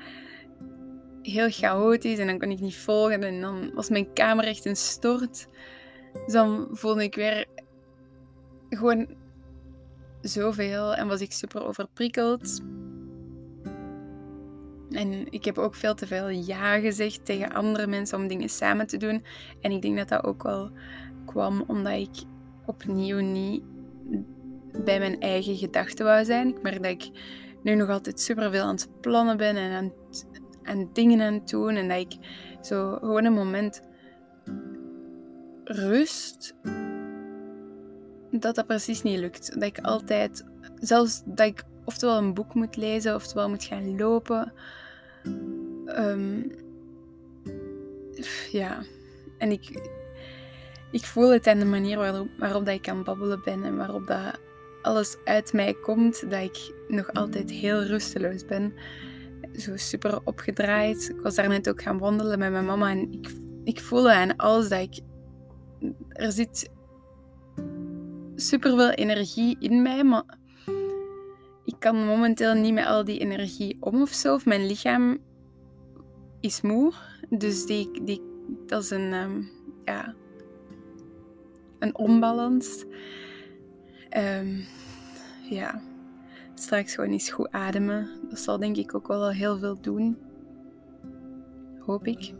heel 1.22 1.50
chaotisch 1.50 2.18
en 2.18 2.26
dan 2.26 2.38
kon 2.38 2.50
ik 2.50 2.60
niet 2.60 2.76
volgen 2.76 3.22
en 3.22 3.40
dan 3.40 3.70
was 3.74 3.88
mijn 3.88 4.12
kamer 4.12 4.44
echt 4.44 4.64
een 4.64 4.76
stort. 4.76 5.46
Dus 6.12 6.32
dan 6.32 6.68
voelde 6.70 7.02
ik 7.02 7.14
weer 7.14 7.46
gewoon 8.68 9.24
zoveel 10.28 10.94
en 10.94 11.08
was 11.08 11.20
ik 11.20 11.32
super 11.32 11.66
overprikkeld. 11.66 12.60
En 14.90 15.32
ik 15.32 15.44
heb 15.44 15.58
ook 15.58 15.74
veel 15.74 15.94
te 15.94 16.06
veel 16.06 16.28
ja 16.28 16.78
gezegd 16.78 17.24
tegen 17.24 17.52
andere 17.52 17.86
mensen 17.86 18.18
om 18.18 18.28
dingen 18.28 18.48
samen 18.48 18.86
te 18.86 18.96
doen. 18.96 19.24
En 19.60 19.70
ik 19.70 19.82
denk 19.82 19.96
dat 19.96 20.08
dat 20.08 20.24
ook 20.24 20.42
wel 20.42 20.70
kwam 21.26 21.64
omdat 21.66 21.92
ik 21.92 22.22
opnieuw 22.66 23.18
niet 23.18 23.62
bij 24.84 24.98
mijn 24.98 25.20
eigen 25.20 25.56
gedachten 25.56 26.04
wou 26.04 26.24
zijn. 26.24 26.48
Ik 26.48 26.62
merk 26.62 26.82
dat 26.82 26.92
ik 26.92 27.10
nu 27.62 27.74
nog 27.74 27.88
altijd 27.88 28.20
super 28.20 28.50
veel 28.50 28.64
aan 28.64 28.74
het 28.74 29.00
plannen 29.00 29.36
ben 29.36 29.56
en 29.56 29.72
aan, 29.72 29.92
aan 30.62 30.90
dingen 30.92 31.20
aan 31.20 31.34
het 31.34 31.48
doen. 31.48 31.76
En 31.76 31.88
dat 31.88 31.98
ik 31.98 32.16
zo 32.60 32.96
gewoon 33.00 33.24
een 33.24 33.32
moment 33.32 33.82
rust 35.64 36.54
dat 38.42 38.54
dat 38.54 38.66
precies 38.66 39.02
niet 39.02 39.18
lukt. 39.18 39.52
Dat 39.54 39.62
ik 39.62 39.78
altijd, 39.78 40.44
zelfs 40.80 41.22
dat 41.24 41.46
ik 41.46 41.64
oftewel 41.84 42.16
een 42.16 42.34
boek 42.34 42.54
moet 42.54 42.76
lezen, 42.76 43.14
oftewel 43.14 43.48
moet 43.48 43.64
gaan 43.64 43.96
lopen. 43.96 44.52
Ehm, 45.86 46.42
ja, 48.50 48.82
en 49.38 49.50
ik, 49.50 49.90
ik 50.90 51.04
voel 51.04 51.32
het 51.32 51.46
aan 51.46 51.58
de 51.58 51.64
manier 51.64 51.98
waarop, 51.98 52.28
waarop 52.38 52.66
dat 52.66 52.74
ik 52.74 52.88
aan 52.88 53.04
babbelen 53.04 53.40
ben 53.44 53.64
en 53.64 53.76
waarop 53.76 54.06
dat 54.06 54.40
alles 54.82 55.16
uit 55.24 55.52
mij 55.52 55.74
komt, 55.74 56.30
dat 56.30 56.42
ik 56.42 56.74
nog 56.88 57.12
altijd 57.12 57.50
heel 57.50 57.82
rusteloos 57.82 58.44
ben. 58.44 58.72
Zo 59.56 59.76
super 59.76 60.20
opgedraaid. 60.24 61.08
Ik 61.08 61.20
was 61.20 61.34
daar 61.34 61.48
net 61.48 61.68
ook 61.68 61.82
gaan 61.82 61.98
wandelen 61.98 62.38
met 62.38 62.50
mijn 62.50 62.64
mama 62.64 62.90
en 62.90 63.12
ik, 63.12 63.30
ik 63.64 63.80
voelde 63.80 64.12
aan 64.12 64.36
alles 64.36 64.68
dat 64.68 64.80
ik... 64.80 65.00
Er 66.08 66.32
zit 66.32 66.70
super 68.36 68.76
veel 68.76 68.90
energie 68.90 69.56
in 69.58 69.82
mij, 69.82 70.04
maar 70.04 70.24
ik 71.64 71.74
kan 71.78 72.06
momenteel 72.06 72.54
niet 72.54 72.74
met 72.74 72.86
al 72.86 73.04
die 73.04 73.18
energie 73.18 73.76
om 73.80 74.02
of 74.02 74.10
zo. 74.10 74.34
Of 74.34 74.46
mijn 74.46 74.66
lichaam 74.66 75.18
is 76.40 76.60
moe. 76.60 76.92
Dus 77.28 77.66
die, 77.66 78.04
die, 78.04 78.22
dat 78.66 78.82
is 78.82 78.90
een, 78.90 79.12
um, 79.12 79.50
ja, 79.84 80.14
een 81.78 81.96
onbalans. 81.96 82.84
Um, 84.16 84.64
ja, 85.50 85.82
straks 86.54 86.94
gewoon 86.94 87.10
eens 87.10 87.30
goed 87.30 87.50
ademen. 87.50 88.10
Dat 88.28 88.38
zal 88.38 88.58
denk 88.58 88.76
ik 88.76 88.94
ook 88.94 89.08
wel 89.08 89.30
heel 89.30 89.58
veel 89.58 89.80
doen. 89.80 90.18
Hoop 91.78 92.06
ik. 92.06 92.34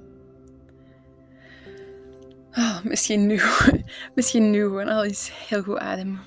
Oh, 2.59 2.85
misschien, 2.85 3.27
nu, 3.27 3.41
misschien 4.15 4.51
nu 4.51 4.63
gewoon 4.63 4.89
al 4.89 5.05
eens 5.05 5.49
heel 5.49 5.63
goed 5.63 5.79
ademen. 5.79 6.21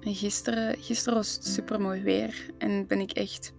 En 0.00 0.14
gisteren, 0.14 0.78
gisteren 0.78 1.18
was 1.18 1.34
het 1.34 1.46
super 1.46 1.80
mooi 1.80 2.02
weer 2.02 2.50
en 2.58 2.86
ben 2.86 3.00
ik 3.00 3.10
echt 3.10 3.52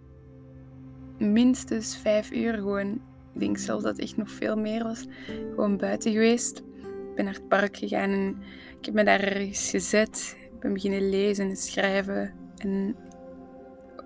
minstens 1.18 1.98
vijf 1.98 2.32
uur 2.32 2.54
gewoon, 2.54 3.02
ik 3.34 3.40
denk 3.40 3.58
zelfs 3.58 3.84
dat 3.84 3.96
het 3.96 4.06
echt 4.06 4.18
nog 4.18 4.32
veel 4.32 4.58
meer 4.58 4.84
was, 4.84 5.06
gewoon 5.50 5.78
buiten 5.78 6.12
geweest. 6.12 6.58
Ik 6.58 7.16
ben 7.16 7.26
naar 7.26 7.34
het 7.34 7.48
park 7.48 7.78
gegaan 7.78 8.10
en 8.10 8.38
ik 8.80 8.86
heb 8.86 8.94
me 8.94 9.04
daar 9.04 9.20
ergens 9.20 9.70
gezet. 9.70 10.36
Ik 10.54 10.60
ben 10.60 10.74
beginnen 10.74 11.10
lezen 11.10 11.50
en 11.50 11.56
schrijven 11.56 12.34
en 12.58 12.96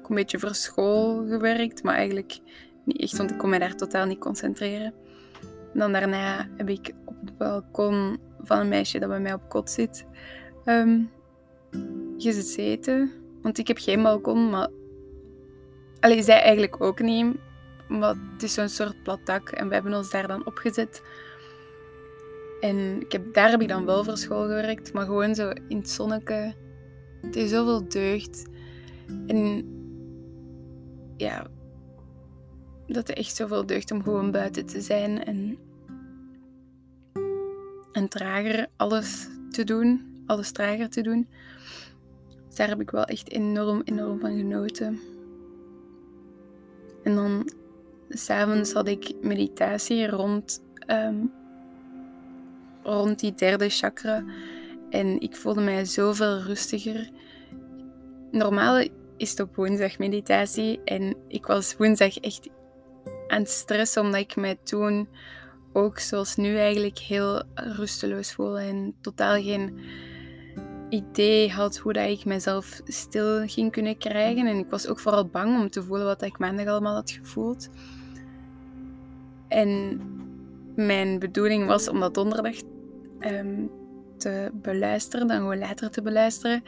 een 0.10 0.16
beetje 0.16 0.40
voor 0.40 0.56
school 0.56 1.26
gewerkt, 1.28 1.84
maar 1.84 1.96
eigenlijk 1.96 2.40
niet 2.84 3.02
echt, 3.02 3.18
want 3.18 3.32
ik 3.32 3.38
kon 3.38 3.50
me 3.50 3.60
daar 3.60 3.76
totaal 3.76 4.06
niet 4.06 4.20
concentreren. 4.20 4.94
En 5.74 5.80
dan 5.80 5.92
daarna 5.92 6.48
heb 6.58 6.70
ik 6.70 6.94
op 7.06 7.16
het 7.26 7.38
balkon 7.38 8.20
van 8.42 8.60
een 8.60 8.68
meisje 8.68 9.00
dat 9.00 9.10
bij 9.10 9.20
mij 9.20 9.34
op 9.34 9.50
kot 9.50 9.70
zit 9.70 10.06
um, 10.66 11.10
gezeten. 12.18 13.12
Want 13.42 13.58
ik 13.58 13.68
heb 13.68 13.78
geen 13.78 14.04
balkon, 14.04 14.50
maar... 14.50 14.70
Allee, 16.00 16.24
zij 16.24 16.42
eigenlijk 16.42 16.82
ook 16.84 17.00
niet. 17.00 17.36
Maar 17.88 18.16
het 18.34 18.44
is 18.44 18.54
zo'n 18.54 18.70
soort 18.70 19.04
plat 19.04 19.20
dak 19.26 19.50
en 19.50 19.68
we 19.68 19.74
hebben 19.74 19.94
ons 19.94 20.12
daar 20.12 20.28
dan 20.28 20.46
opgezet. 20.46 21.02
En 22.60 23.02
ik 23.02 23.12
heb, 23.12 23.34
daar 23.34 23.50
heb 23.50 23.62
ik 23.62 23.68
dan 23.68 23.86
wel 23.86 24.04
voor 24.04 24.18
school 24.18 24.42
gewerkt, 24.42 24.94
maar 24.94 25.06
gewoon 25.06 25.36
zo 25.36 25.50
in 25.68 25.78
het 25.78 25.90
zonneke. 25.90 26.54
Het 27.22 27.36
is 27.36 27.50
zoveel 27.50 27.88
deugd. 27.88 28.46
En 29.28 29.66
ja, 31.22 31.48
dat 32.88 33.10
er 33.10 33.18
echt 33.18 33.36
zoveel 33.36 33.66
deugd 33.66 33.92
om 33.92 34.04
gewoon 34.04 34.32
buiten 34.32 34.66
te 34.66 34.82
zijn 34.82 35.24
en, 35.24 35.58
en 37.92 38.08
trager 38.08 38.68
alles 38.76 39.28
te 39.50 39.64
doen, 39.64 40.24
alles 40.26 40.52
trager 40.52 40.90
te 40.90 41.02
doen. 41.02 41.28
Dus 42.48 42.56
daar 42.56 42.68
heb 42.68 42.82
ik 42.82 42.92
wel 42.92 43.04
echt 43.04 43.32
enorm, 43.32 43.82
enorm 43.84 44.20
van 44.20 44.38
genoten. 44.38 45.00
En 47.04 47.16
dan 47.16 47.50
s'avonds 48.10 48.74
had 48.74 48.88
ik 48.88 49.14
meditatie 49.22 50.08
rond, 50.08 50.64
um, 50.88 51.32
rond 52.84 53.20
die 53.20 53.34
derde 53.34 53.70
chakra. 53.70 54.24
En 54.90 55.20
ik 55.20 55.36
voelde 55.36 55.62
mij 55.62 55.86
zoveel 55.86 56.38
rustiger. 56.38 57.10
Normaal 58.32 58.88
is 59.22 59.30
het 59.30 59.40
op 59.40 59.56
woensdag 59.56 59.98
meditatie. 59.98 60.80
En 60.84 61.16
ik 61.28 61.46
was 61.46 61.76
woensdag 61.78 62.18
echt 62.18 62.50
aan 63.28 63.42
het 63.42 63.98
omdat 63.98 64.20
ik 64.20 64.36
mij 64.36 64.58
toen 64.64 65.08
ook 65.74 66.00
zoals 66.00 66.36
nu 66.36 66.58
eigenlijk 66.58 66.98
heel 66.98 67.44
rusteloos 67.56 68.34
voelde. 68.34 68.60
En 68.60 68.96
totaal 69.02 69.42
geen 69.42 69.80
idee 70.90 71.52
had 71.52 71.78
hoe 71.78 71.94
dat 71.94 72.10
ik 72.10 72.26
mezelf 72.26 72.82
stil 72.86 73.48
ging 73.48 73.72
kunnen 73.72 73.98
krijgen. 73.98 74.48
En 74.48 74.58
ik 74.58 74.70
was 74.70 74.88
ook 74.88 75.00
vooral 75.00 75.26
bang 75.26 75.60
om 75.60 75.70
te 75.70 75.84
voelen 75.84 76.06
wat 76.06 76.22
ik 76.22 76.38
maandag 76.38 76.66
allemaal 76.66 76.96
had 76.96 77.12
gevoeld. 77.12 77.70
En 79.48 80.02
mijn 80.76 81.20
bedoeling 81.20 81.66
was 81.66 81.90
om 81.90 82.00
dat 82.00 82.14
donderdag 82.14 82.56
um, 83.20 83.70
te 84.18 84.52
beluisteren, 84.54 85.28
dan 85.28 85.38
gewoon 85.38 85.60
later 85.60 85.90
te 85.90 86.02
beluisteren. 86.02 86.64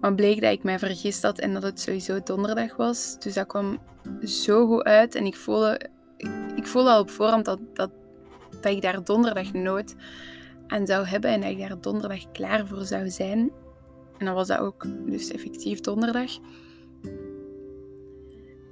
Maar 0.00 0.14
bleek 0.14 0.40
dat 0.40 0.52
ik 0.52 0.62
mij 0.62 0.78
vergist 0.78 1.22
had 1.22 1.38
en 1.38 1.52
dat 1.52 1.62
het 1.62 1.80
sowieso 1.80 2.22
donderdag 2.22 2.76
was. 2.76 3.18
Dus 3.18 3.34
dat 3.34 3.46
kwam 3.46 3.78
zo 4.22 4.66
goed 4.66 4.82
uit. 4.82 5.14
En 5.14 5.26
ik 5.26 5.36
voelde, 5.36 5.80
ik 6.54 6.66
voelde 6.66 6.90
al 6.90 7.00
op 7.00 7.10
voorhand 7.10 7.44
dat, 7.44 7.60
dat, 7.72 7.90
dat 8.60 8.72
ik 8.72 8.82
daar 8.82 9.04
donderdag 9.04 9.52
nooit 9.52 9.94
aan 10.66 10.86
zou 10.86 11.06
hebben. 11.06 11.30
En 11.30 11.40
dat 11.40 11.50
ik 11.50 11.58
daar 11.58 11.80
donderdag 11.80 12.30
klaar 12.30 12.66
voor 12.66 12.84
zou 12.84 13.10
zijn. 13.10 13.52
En 14.18 14.24
dan 14.24 14.34
was 14.34 14.46
dat 14.46 14.58
ook 14.58 14.86
dus 15.06 15.30
effectief 15.30 15.80
donderdag. 15.80 16.30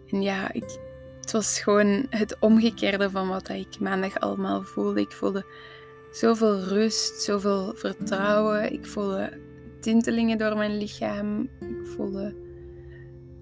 En 0.07 0.23
ja, 0.23 0.53
ik, 0.53 0.79
het 1.21 1.33
was 1.33 1.61
gewoon 1.61 2.07
het 2.11 2.37
omgekeerde 2.41 3.11
van 3.11 3.29
wat 3.29 3.49
ik 3.49 3.81
maandag 3.81 4.21
allemaal 4.21 4.63
voelde. 4.63 5.01
Ik 5.01 5.13
voelde 5.13 5.45
zoveel 6.11 6.61
rust, 6.61 7.23
zoveel 7.23 7.73
vertrouwen. 7.75 8.73
Ik 8.73 8.87
voelde 8.87 9.33
tintelingen 9.87 10.39
door 10.39 10.57
mijn 10.57 10.79
lichaam. 10.79 11.49
Ik 11.61 11.87
voelde 11.97 12.35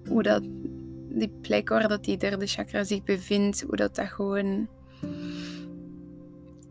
hoe 0.07 0.23
dat 0.23 0.43
die 1.09 1.31
plek 1.41 1.69
waar 1.69 1.87
dat 1.87 2.03
die 2.03 2.17
derde 2.17 2.47
chakra 2.47 2.83
zich 2.83 3.03
bevindt, 3.03 3.61
hoe 3.61 3.75
dat 3.75 3.95
dat 3.95 4.07
gewoon 4.07 4.67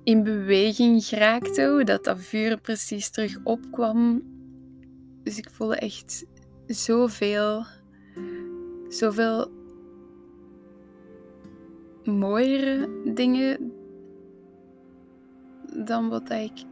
in 0.04 0.23
beweging 0.23 1.04
geraakte, 1.04 1.69
hoe 1.69 1.85
dat 1.85 2.04
dat 2.04 2.19
vuur 2.19 2.61
precies 2.61 3.11
terug 3.11 3.38
opkwam. 3.45 4.23
Dus 5.23 5.38
ik 5.38 5.50
voelde 5.50 5.76
echt 5.76 6.26
zoveel, 6.66 7.64
zoveel 8.88 9.50
mooiere 12.04 12.88
dingen 13.14 13.73
dan 15.85 16.09
wat 16.09 16.31
ik 16.31 16.64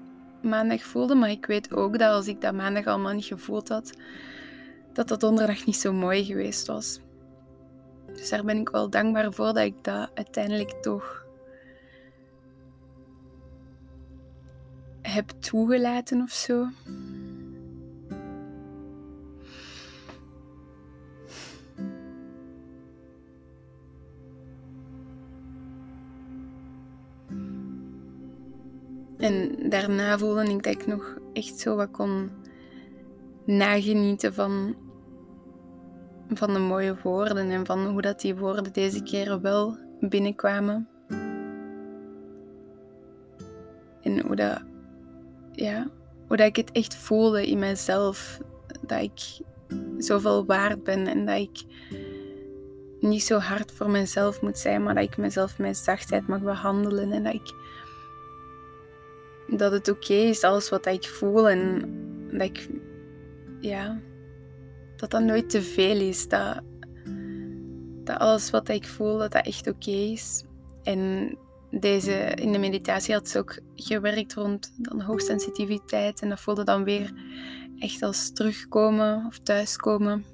maandag 0.43 0.83
voelde. 0.83 1.15
Maar 1.15 1.31
ik 1.31 1.47
weet 1.47 1.75
ook 1.75 1.99
dat 1.99 2.11
als 2.11 2.27
ik 2.27 2.41
dat 2.41 2.55
maandag 2.55 2.87
allemaal 2.87 3.13
niet 3.13 3.25
gevoeld 3.25 3.69
had, 3.69 3.93
dat 4.93 5.09
dat 5.09 5.21
donderdag 5.21 5.67
niet 5.67 5.77
zo 5.77 5.93
mooi 5.93 6.25
geweest 6.25 6.67
was. 6.67 7.01
Dus 8.15 8.29
daar 8.29 8.45
ben 8.45 8.57
ik 8.59 8.69
wel 8.69 8.91
dankbaar 8.91 9.33
voor 9.33 9.53
dat 9.53 9.65
ik 9.65 9.75
dat 9.85 10.11
uiteindelijk 10.15 10.71
toch 10.71 11.27
heb 15.03 15.31
toegelaten 15.31 16.23
of 16.23 16.31
zo. 16.31 16.69
En 29.23 29.62
daarna 29.73 30.19
voelde 30.19 30.43
ik 30.43 30.63
dat 30.63 30.75
ik 30.75 30.87
nog 30.87 31.19
echt 31.33 31.59
zo 31.59 31.77
wat 31.77 31.91
kon 31.91 32.31
nagenieten 33.45 34.35
van, 34.35 34.77
van 36.29 36.53
de 36.53 36.59
mooie 36.59 36.97
woorden 37.03 37.51
en 37.51 37.67
van 37.67 37.87
hoe 37.87 38.03
dat 38.03 38.21
die 38.21 38.37
woorden 38.37 38.73
deze 38.73 39.03
keer 39.03 39.41
wel 39.41 39.77
binnenkwamen. 40.01 40.89
En 44.03 44.21
hoe 44.27 44.37
dat, 44.37 44.63
ja, 45.53 45.87
hoe 46.27 46.37
dat 46.37 46.47
ik 46.47 46.57
het 46.57 46.73
echt 46.73 46.95
voelde 46.95 47.47
in 47.47 47.59
mezelf. 47.59 48.41
Dat 48.87 49.03
ik 49.03 49.41
zoveel 49.99 50.47
waard 50.47 50.83
ben 50.83 51.07
en 51.07 51.27
dat 51.27 51.39
ik 51.39 51.63
niet 53.01 53.23
zo 53.23 53.39
hard 53.39 53.73
voor 53.73 53.91
mezelf 53.91 54.43
moet 54.43 54.59
zijn, 54.59 54.83
maar 54.83 54.95
dat 54.95 55.05
ik 55.05 55.17
mezelf 55.17 55.59
met 55.59 55.77
zachtheid 55.77 56.27
mag 56.27 56.41
behandelen 56.41 57.13
en 57.13 57.25
dat 57.25 57.35
ik 57.35 57.55
dat 59.57 59.73
het 59.73 59.89
oké 59.89 60.13
is, 60.13 60.43
alles 60.43 60.69
wat 60.69 60.87
ik 60.87 61.05
voel. 61.05 61.51
En 61.51 61.81
dat 62.31 62.43
ik, 62.43 62.69
ja, 63.61 64.01
dat 64.97 65.11
dat 65.11 65.23
nooit 65.23 65.51
te 65.51 65.63
veel 65.63 66.01
is. 66.01 66.29
Dat, 66.29 66.61
dat 68.05 68.19
alles 68.19 68.51
wat 68.51 68.69
ik 68.69 68.87
voel, 68.87 69.19
dat 69.19 69.33
dat 69.33 69.47
echt 69.47 69.69
oké 69.69 69.91
is. 69.91 70.45
En 70.83 71.37
deze, 71.71 72.13
in 72.35 72.53
de 72.53 72.59
meditatie 72.59 73.15
had 73.15 73.29
ze 73.29 73.39
ook 73.39 73.59
gewerkt 73.75 74.35
rond 74.35 74.73
dan 74.77 75.01
hoogsensitiviteit. 75.01 76.21
En 76.21 76.29
dat 76.29 76.41
voelde 76.41 76.65
dan 76.65 76.85
weer 76.85 77.13
echt 77.79 78.03
als 78.03 78.33
terugkomen 78.33 79.25
of 79.27 79.39
thuiskomen. 79.39 80.25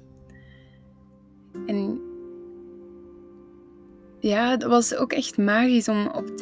En 1.65 2.01
ja, 4.19 4.49
het 4.49 4.63
was 4.63 4.95
ook 4.95 5.13
echt 5.13 5.37
magisch 5.37 5.87
om 5.87 6.07
op 6.07 6.25
het 6.25 6.41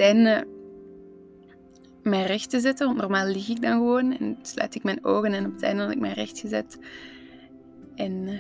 mij 2.08 2.26
recht 2.26 2.50
te 2.50 2.60
zetten. 2.60 2.88
Want 2.88 3.00
normaal 3.00 3.26
lig 3.26 3.50
ik 3.50 3.62
dan 3.62 3.72
gewoon 3.72 4.18
en 4.18 4.38
sluit 4.42 4.76
ik 4.76 4.84
mijn 4.84 5.06
ogen 5.06 5.34
en 5.34 5.46
op 5.46 5.52
het 5.52 5.64
einde 5.64 5.82
had 5.82 5.92
ik 5.92 6.00
mij 6.00 6.14
recht 6.14 6.40
gezet. 6.40 6.78
En 7.96 8.28
eh, 8.28 8.40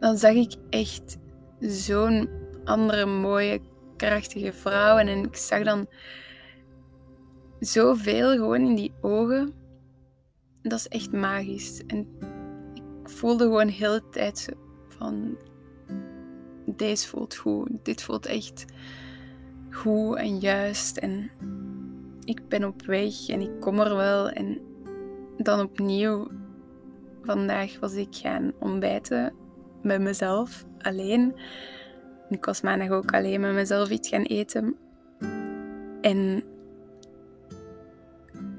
dan 0.00 0.16
zag 0.16 0.34
ik 0.34 0.54
echt 0.70 1.18
zo'n 1.60 2.28
andere 2.64 3.06
mooie, 3.06 3.60
krachtige 3.96 4.52
vrouw. 4.52 4.96
En 4.96 5.08
ik 5.08 5.36
zag 5.36 5.62
dan 5.62 5.86
zoveel 7.60 8.32
gewoon 8.32 8.66
in 8.66 8.74
die 8.74 8.92
ogen. 9.00 9.52
Dat 10.62 10.78
is 10.78 10.88
echt 10.88 11.12
magisch. 11.12 11.82
En 11.86 11.98
ik 12.74 13.10
voelde 13.10 13.44
gewoon 13.44 13.66
de 13.66 14.02
tijd 14.10 14.48
van... 14.88 15.36
Deze 16.76 17.08
voelt 17.08 17.36
goed. 17.36 17.68
Dit 17.82 18.02
voelt 18.02 18.26
echt 18.26 18.64
goed 19.70 20.16
en 20.16 20.38
juist. 20.38 20.96
En 20.96 21.30
ik 22.30 22.48
ben 22.48 22.64
op 22.64 22.82
weg 22.82 23.28
en 23.28 23.40
ik 23.40 23.60
kom 23.60 23.80
er 23.80 23.96
wel. 23.96 24.28
En 24.28 24.60
dan 25.36 25.60
opnieuw, 25.60 26.28
vandaag 27.22 27.78
was 27.80 27.94
ik 27.94 28.08
gaan 28.16 28.52
ontbijten 28.58 29.34
met 29.82 30.00
mezelf, 30.00 30.64
alleen. 30.78 31.34
Ik 32.28 32.44
was 32.44 32.60
maandag 32.60 32.90
ook 32.90 33.14
alleen 33.14 33.40
met 33.40 33.52
mezelf 33.52 33.90
iets 33.90 34.08
gaan 34.08 34.22
eten. 34.22 34.76
En 36.00 36.42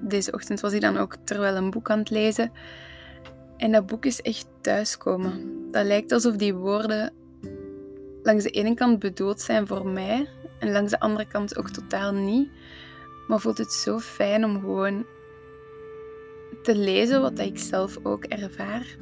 deze 0.01 0.31
ochtend 0.31 0.59
was 0.59 0.73
ik 0.73 0.81
dan 0.81 0.97
ook 0.97 1.15
terwijl 1.23 1.55
een 1.55 1.71
boek 1.71 1.89
aan 1.89 1.99
het 1.99 2.09
lezen. 2.09 2.51
En 3.57 3.71
dat 3.71 3.85
boek 3.85 4.05
is 4.05 4.21
echt 4.21 4.47
thuiskomen. 4.61 5.67
Dat 5.71 5.85
lijkt 5.85 6.11
alsof 6.11 6.35
die 6.35 6.53
woorden 6.53 7.13
langs 8.23 8.43
de 8.43 8.49
ene 8.49 8.73
kant 8.73 8.99
bedoeld 8.99 9.41
zijn 9.41 9.67
voor 9.67 9.87
mij 9.87 10.27
en 10.59 10.71
langs 10.71 10.91
de 10.91 10.99
andere 10.99 11.27
kant 11.27 11.57
ook 11.57 11.69
totaal 11.69 12.13
niet. 12.13 12.49
Maar 13.31 13.39
voelt 13.39 13.57
het 13.57 13.73
zo 13.73 13.99
fijn 13.99 14.45
om 14.45 14.59
gewoon 14.59 15.05
te 16.63 16.75
lezen 16.75 17.21
wat 17.21 17.39
ik 17.39 17.57
zelf 17.57 17.97
ook 18.03 18.23
ervaar. 18.23 18.97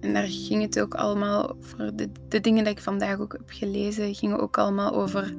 En 0.00 0.12
daar 0.12 0.26
ging 0.26 0.62
het 0.62 0.80
ook 0.80 0.94
allemaal 0.94 1.56
voor 1.60 1.90
de, 1.94 2.08
de 2.28 2.40
dingen 2.40 2.64
die 2.64 2.72
ik 2.72 2.80
vandaag 2.80 3.18
ook 3.18 3.32
heb 3.32 3.50
gelezen, 3.50 4.14
gingen 4.14 4.40
ook 4.40 4.58
allemaal 4.58 4.94
over 4.94 5.34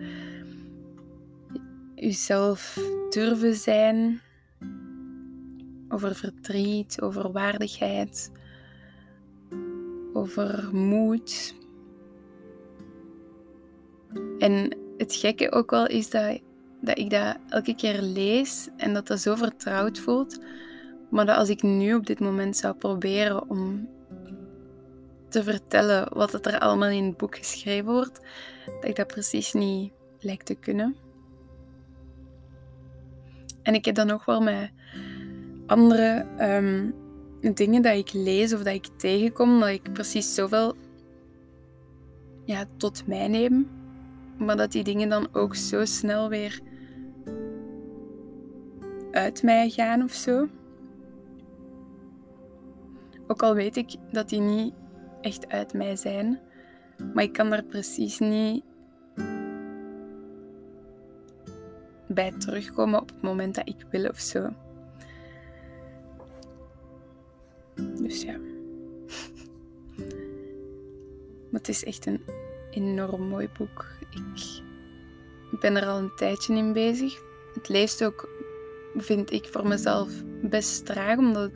jezelf 1.95 2.79
durven 3.09 3.55
zijn, 3.55 4.21
over 5.89 6.15
verdriet, 6.15 7.01
over 7.01 7.31
waardigheid, 7.31 8.31
over 10.13 10.69
moed. 10.75 11.55
En 14.39 14.82
het 15.03 15.15
gekke 15.15 15.51
ook 15.51 15.71
wel 15.71 15.87
is 15.87 16.09
dat, 16.09 16.39
dat 16.81 16.97
ik 16.97 17.09
dat 17.09 17.37
elke 17.49 17.75
keer 17.75 18.01
lees 18.01 18.69
en 18.77 18.93
dat 18.93 19.07
dat 19.07 19.19
zo 19.19 19.35
vertrouwd 19.35 19.99
voelt. 19.99 20.39
Maar 21.09 21.25
dat 21.25 21.37
als 21.37 21.49
ik 21.49 21.61
nu 21.61 21.93
op 21.93 22.05
dit 22.05 22.19
moment 22.19 22.57
zou 22.57 22.75
proberen 22.75 23.49
om 23.49 23.89
te 25.29 25.43
vertellen 25.43 26.13
wat 26.13 26.45
er 26.45 26.59
allemaal 26.59 26.89
in 26.89 27.05
het 27.05 27.17
boek 27.17 27.37
geschreven 27.37 27.91
wordt, 27.91 28.19
dat 28.65 28.89
ik 28.89 28.95
dat 28.95 29.07
precies 29.07 29.53
niet 29.53 29.91
lijkt 30.19 30.45
te 30.45 30.55
kunnen. 30.55 30.95
En 33.61 33.73
ik 33.73 33.85
heb 33.85 33.95
dan 33.95 34.11
ook 34.11 34.25
wel 34.25 34.41
met 34.41 34.71
andere 35.65 36.25
ehm, 36.37 36.89
dingen 37.53 37.81
dat 37.81 37.95
ik 37.95 38.13
lees 38.13 38.53
of 38.53 38.63
dat 38.63 38.73
ik 38.73 38.87
tegenkom, 38.97 39.59
dat 39.59 39.69
ik 39.69 39.93
precies 39.93 40.33
zoveel 40.33 40.75
ja, 42.45 42.65
tot 42.77 43.07
mij 43.07 43.27
neem 43.27 43.81
maar 44.37 44.57
dat 44.57 44.71
die 44.71 44.83
dingen 44.83 45.09
dan 45.09 45.27
ook 45.31 45.55
zo 45.55 45.85
snel 45.85 46.29
weer 46.29 46.59
uit 49.11 49.43
mij 49.43 49.69
gaan 49.69 50.03
of 50.03 50.11
zo. 50.11 50.47
Ook 53.27 53.43
al 53.43 53.53
weet 53.53 53.77
ik 53.77 53.95
dat 54.11 54.29
die 54.29 54.41
niet 54.41 54.73
echt 55.21 55.49
uit 55.49 55.73
mij 55.73 55.95
zijn, 55.95 56.39
maar 57.13 57.23
ik 57.23 57.33
kan 57.33 57.49
daar 57.49 57.63
precies 57.63 58.19
niet 58.19 58.63
bij 62.07 62.31
terugkomen 62.37 63.01
op 63.01 63.09
het 63.09 63.21
moment 63.21 63.55
dat 63.55 63.67
ik 63.67 63.85
wil 63.89 64.09
of 64.09 64.19
zo. 64.19 64.49
Dus 67.75 68.21
ja. 68.21 68.37
Maar 71.49 71.61
het 71.61 71.69
is 71.69 71.83
echt 71.83 72.05
een 72.05 72.21
enorm 72.75 73.21
mooi 73.21 73.49
boek. 73.57 73.85
Ik 75.51 75.59
ben 75.59 75.75
er 75.75 75.85
al 75.85 75.97
een 75.97 76.15
tijdje 76.15 76.55
in 76.55 76.73
bezig. 76.73 77.21
Het 77.53 77.69
leest 77.69 78.03
ook, 78.03 78.29
vind 78.95 79.31
ik 79.31 79.45
voor 79.45 79.67
mezelf, 79.67 80.11
best 80.41 80.85
traag, 80.85 81.17
omdat 81.17 81.51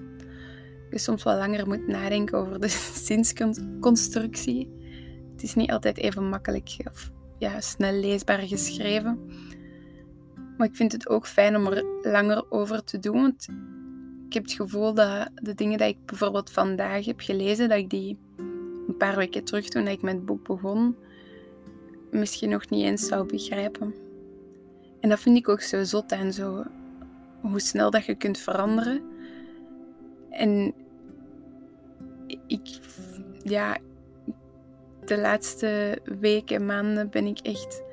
je 0.90 0.98
soms 1.00 1.24
wel 1.24 1.38
langer 1.38 1.68
moet 1.68 1.88
nadenken 1.88 2.38
over 2.38 2.60
de 2.60 2.70
zinsconstructie. 3.08 4.70
Het 5.32 5.44
is 5.44 5.56
niet 5.56 5.72
altijd 5.72 5.98
even 5.98 6.30
makkelijk 6.30 6.78
of 6.92 7.12
ja, 7.38 7.62
snel 7.62 7.94
leesbaar 7.94 8.40
geschreven. 8.40 9.20
Maar 10.58 10.68
ik 10.68 10.76
vind 10.76 10.92
het 10.92 11.10
ook 11.10 11.28
fijn 11.28 11.56
om 11.56 11.68
er 11.68 11.86
langer 12.02 12.52
over 12.52 12.84
te 12.84 13.00
doen. 13.00 13.22
Want 13.22 13.48
ik 14.28 14.34
heb 14.34 14.44
het 14.44 14.52
gevoel 14.52 14.94
dat 14.94 15.30
de 15.36 15.54
dingen 15.54 15.78
die 15.78 15.88
ik 15.88 16.06
bijvoorbeeld 16.06 16.52
vandaag 16.52 17.06
heb 17.06 17.20
gelezen, 17.20 17.70
dat 17.70 17.78
ik 17.78 17.90
die 17.90 18.18
een 18.88 18.98
paar 18.98 19.16
weken 19.16 19.44
terug 19.44 19.70
toen 19.70 19.88
ik 19.88 20.02
met 20.02 20.14
het 20.14 20.26
boek 20.26 20.48
begon, 20.48 20.96
misschien 22.12 22.50
nog 22.50 22.70
niet 22.70 22.84
eens 22.84 23.08
zou 23.08 23.26
begrijpen. 23.26 23.96
En 25.00 25.10
dat 25.10 25.20
vind 25.20 25.38
ik 25.38 25.50
ook 25.50 25.62
zo 25.62 25.84
zot 25.84 26.12
en 26.12 26.34
zo 26.34 26.64
hoe 27.42 27.60
snel 27.60 27.92
dat 27.92 28.06
je 28.06 28.16
kunt 28.16 28.38
veranderen. 28.38 29.02
En 30.30 30.74
ik, 32.48 32.80
ja, 33.44 33.78
de 35.06 35.18
laatste 35.18 36.00
weken 36.20 36.56
en 36.56 36.66
maanden 36.66 37.10
ben 37.10 37.26
ik 37.26 37.40
echt, 37.40 37.84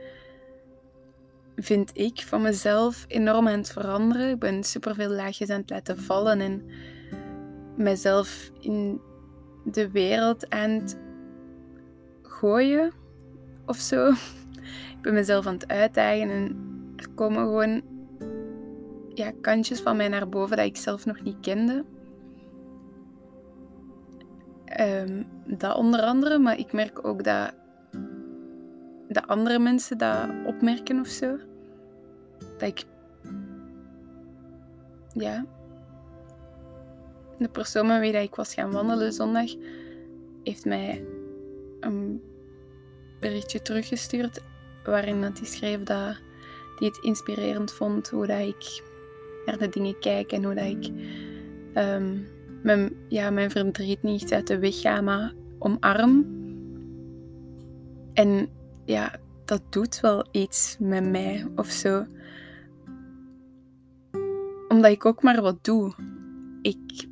vind 1.56 1.90
ik, 1.94 2.20
van 2.20 2.42
mezelf 2.42 3.04
enorm 3.08 3.48
aan 3.48 3.58
het 3.58 3.72
veranderen. 3.72 4.30
Ik 4.30 4.38
ben 4.38 4.64
superveel 4.64 5.10
laagjes 5.10 5.50
aan 5.50 5.60
het 5.60 5.70
laten 5.70 5.98
vallen 5.98 6.40
en 6.40 6.62
mezelf 7.76 8.50
in 8.60 9.00
de 9.64 9.90
wereld 9.90 10.50
aan 10.50 10.70
het 10.70 10.98
gooien 12.22 12.92
of 13.66 13.76
zo. 13.76 14.08
Ik 14.96 14.98
ben 15.02 15.14
mezelf 15.14 15.46
aan 15.46 15.54
het 15.54 15.68
uitdagen 15.68 16.30
en 16.30 16.56
er 16.96 17.08
komen 17.14 17.42
gewoon 17.42 17.82
ja, 19.14 19.32
kantjes 19.40 19.80
van 19.80 19.96
mij 19.96 20.08
naar 20.08 20.28
boven 20.28 20.56
dat 20.56 20.66
ik 20.66 20.76
zelf 20.76 21.06
nog 21.06 21.22
niet 21.22 21.40
kende. 21.40 21.84
Ehm, 24.64 25.22
dat 25.46 25.76
onder 25.76 26.00
andere, 26.00 26.38
maar 26.38 26.58
ik 26.58 26.72
merk 26.72 27.06
ook 27.06 27.24
dat 27.24 27.54
de 29.08 29.26
andere 29.26 29.58
mensen 29.58 29.98
dat 29.98 30.28
opmerken 30.46 31.00
of 31.00 31.06
zo. 31.06 31.38
Dat 32.38 32.68
ik. 32.68 32.84
Ja. 35.12 35.44
De 37.38 37.48
persoon 37.48 37.86
met 37.86 38.00
wie 38.00 38.12
ik 38.12 38.34
was 38.34 38.54
gaan 38.54 38.72
wandelen 38.72 39.12
zondag 39.12 39.50
heeft 40.42 40.64
mij 40.64 41.04
een 41.80 42.22
berichtje 43.28 43.62
teruggestuurd 43.62 44.40
waarin 44.84 45.20
dat 45.20 45.38
hij 45.38 45.46
schreef 45.46 45.82
dat 45.82 46.16
hij 46.76 46.88
het 46.88 46.98
inspirerend 46.98 47.72
vond 47.72 48.08
hoe 48.08 48.26
dat 48.26 48.40
ik 48.40 48.82
naar 49.46 49.58
de 49.58 49.68
dingen 49.68 49.98
kijk 49.98 50.32
en 50.32 50.44
hoe 50.44 50.54
dat 50.54 50.64
ik 50.64 50.90
um, 51.74 52.26
mijn, 52.62 52.96
ja, 53.08 53.30
mijn 53.30 53.50
verdriet 53.50 54.02
niet 54.02 54.32
uit 54.32 54.46
de 54.46 54.58
weg 54.58 54.80
ga, 54.80 55.00
maar 55.00 55.32
omarm. 55.58 56.26
En 58.12 58.48
ja, 58.84 59.16
dat 59.44 59.62
doet 59.70 60.00
wel 60.00 60.26
iets 60.30 60.76
met 60.78 61.10
mij 61.10 61.46
of 61.56 61.66
zo. 61.66 62.06
Omdat 64.68 64.90
ik 64.90 65.04
ook 65.04 65.22
maar 65.22 65.42
wat 65.42 65.64
doe. 65.64 65.94
Ik. 66.62 67.06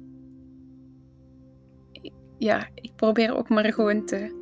Ja, 2.38 2.68
ik 2.74 2.92
probeer 2.96 3.36
ook 3.36 3.48
maar 3.48 3.72
gewoon 3.72 4.04
te 4.04 4.40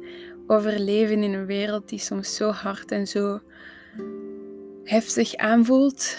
overleven 0.50 1.22
in 1.22 1.32
een 1.32 1.46
wereld 1.46 1.88
die 1.88 1.98
soms 1.98 2.36
zo 2.36 2.50
hard 2.50 2.90
en 2.90 3.06
zo 3.06 3.40
heftig 4.84 5.36
aanvoelt. 5.36 6.18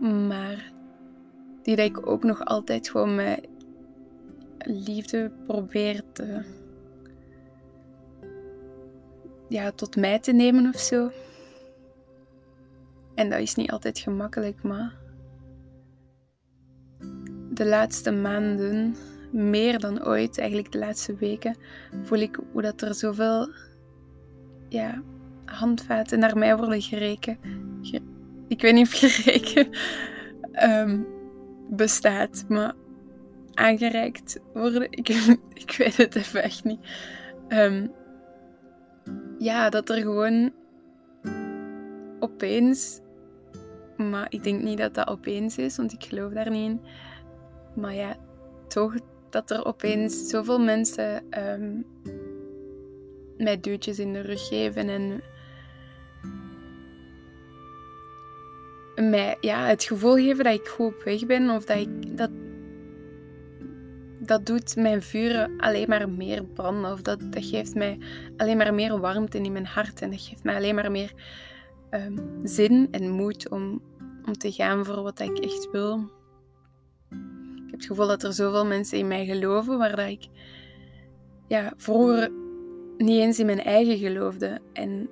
Maar 0.00 0.72
die 1.62 1.76
dat 1.76 1.86
ik 1.86 2.06
ook 2.06 2.22
nog 2.22 2.44
altijd 2.44 2.88
gewoon 2.88 3.14
met 3.14 3.48
liefde 4.58 5.30
probeer 5.46 6.02
te, 6.12 6.42
ja, 9.48 9.70
tot 9.70 9.96
mij 9.96 10.18
te 10.18 10.32
nemen 10.32 10.74
of 10.74 10.80
zo. 10.80 11.10
En 13.14 13.30
dat 13.30 13.40
is 13.40 13.54
niet 13.54 13.70
altijd 13.70 13.98
gemakkelijk, 13.98 14.62
maar 14.62 14.94
de 17.50 17.66
laatste 17.66 18.10
maanden, 18.10 18.96
meer 19.34 19.78
dan 19.78 20.06
ooit, 20.06 20.38
eigenlijk 20.38 20.72
de 20.72 20.78
laatste 20.78 21.14
weken, 21.14 21.56
voel 22.02 22.18
ik 22.18 22.38
hoe 22.52 22.62
dat 22.62 22.82
er 22.82 22.94
zoveel 22.94 23.48
ja, 24.68 25.02
handvaten 25.44 26.18
naar 26.18 26.38
mij 26.38 26.56
worden 26.56 26.82
gereken. 26.82 27.38
Ik 28.48 28.60
weet 28.60 28.74
niet 28.74 28.86
of 28.86 28.92
gereken 28.98 29.68
um, 30.62 31.06
bestaat, 31.82 32.44
maar 32.48 32.74
aangereikt 33.54 34.40
worden. 34.52 34.86
Ik, 34.90 35.08
ik 35.64 35.74
weet 35.78 35.96
het 35.96 36.14
even 36.14 36.42
echt 36.42 36.64
niet. 36.64 36.80
Um, 37.48 37.92
ja, 39.38 39.70
dat 39.70 39.88
er 39.88 39.96
gewoon 39.96 40.52
opeens, 42.20 43.00
maar 43.96 44.26
ik 44.28 44.42
denk 44.42 44.62
niet 44.62 44.78
dat 44.78 44.94
dat 44.94 45.08
opeens 45.08 45.58
is, 45.58 45.76
want 45.76 45.92
ik 45.92 46.04
geloof 46.04 46.32
daar 46.32 46.50
niet 46.50 46.70
in. 46.70 46.80
Maar 47.74 47.94
ja, 47.94 48.16
toch 48.68 48.94
dat 49.34 49.50
er 49.50 49.64
opeens 49.64 50.28
zoveel 50.28 50.58
mensen 50.58 51.22
mij 53.36 53.60
duwtjes 53.60 53.98
in 53.98 54.12
de 54.12 54.20
rug 54.20 54.48
geven 54.48 54.88
en 54.88 55.22
mij 59.10 59.36
ja, 59.40 59.66
het 59.66 59.84
gevoel 59.84 60.14
geven 60.14 60.44
dat 60.44 60.54
ik 60.54 60.66
goed 60.66 60.94
op 60.94 61.02
weg 61.02 61.26
ben 61.26 61.50
of 61.50 61.64
dat 61.64 61.76
ik 61.76 62.16
dat, 62.16 62.30
dat 64.18 64.46
doet 64.46 64.76
mijn 64.76 65.02
vuren 65.02 65.50
alleen 65.56 65.88
maar 65.88 66.08
meer 66.08 66.44
branden 66.44 66.92
of 66.92 67.00
dat, 67.00 67.18
dat 67.20 67.44
geeft 67.44 67.74
mij 67.74 67.98
alleen 68.36 68.56
maar 68.56 68.74
meer 68.74 69.00
warmte 69.00 69.38
in 69.38 69.52
mijn 69.52 69.66
hart 69.66 70.02
en 70.02 70.10
dat 70.10 70.20
geeft 70.20 70.44
mij 70.44 70.56
alleen 70.56 70.74
maar 70.74 70.90
meer 70.90 71.12
um, 71.90 72.38
zin 72.42 72.88
en 72.90 73.10
moed 73.10 73.48
om, 73.48 73.82
om 74.26 74.32
te 74.32 74.52
gaan 74.52 74.84
voor 74.84 75.02
wat 75.02 75.20
ik 75.20 75.38
echt 75.38 75.70
wil. 75.70 76.10
Heb 77.74 77.82
het 77.82 77.92
gevoel 77.92 78.08
dat 78.08 78.22
er 78.22 78.32
zoveel 78.32 78.66
mensen 78.66 78.98
in 78.98 79.08
mij 79.08 79.26
geloven 79.26 79.78
waar 79.78 79.96
dat 79.96 80.08
ik 80.08 80.26
ja, 81.46 81.72
vroeger 81.76 82.30
niet 82.96 83.20
eens 83.20 83.38
in 83.38 83.46
mijn 83.46 83.60
eigen 83.60 83.98
geloofde. 83.98 84.60
En, 84.72 85.08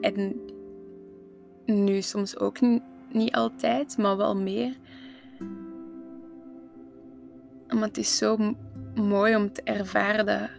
en 0.00 0.40
nu 1.64 2.00
soms 2.02 2.38
ook 2.38 2.60
niet 3.12 3.34
altijd, 3.34 3.96
maar 3.96 4.16
wel 4.16 4.36
meer. 4.36 4.76
Maar 7.68 7.88
het 7.88 7.98
is 7.98 8.16
zo 8.16 8.54
mooi 8.94 9.36
om 9.36 9.52
te 9.52 9.62
ervaren 9.62 10.26
dat, 10.26 10.50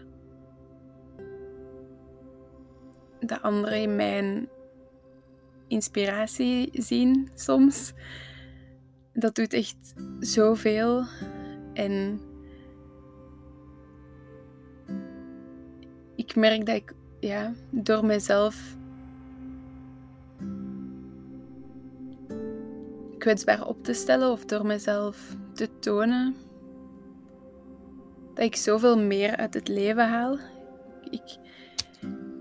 dat 3.20 3.42
anderen 3.42 3.82
in 3.82 3.96
mijn 3.96 4.50
inspiratie 5.68 6.70
zien 6.74 7.30
soms. 7.34 7.94
Dat 9.20 9.36
doet 9.36 9.54
echt 9.54 9.94
zoveel. 10.20 11.04
En 11.74 12.22
ik 16.16 16.36
merk 16.36 16.66
dat 16.66 16.76
ik 16.76 16.94
ja, 17.20 17.54
door 17.70 18.06
mezelf 18.06 18.78
kwetsbaar 23.18 23.68
op 23.68 23.84
te 23.84 23.94
stellen 23.94 24.32
of 24.32 24.46
door 24.46 24.66
mezelf 24.66 25.36
te 25.54 25.70
tonen 25.80 26.36
dat 28.34 28.46
ik 28.46 28.56
zoveel 28.56 29.00
meer 29.00 29.36
uit 29.36 29.54
het 29.54 29.68
leven 29.68 30.10
haal. 30.10 30.38
Ik, 31.10 31.38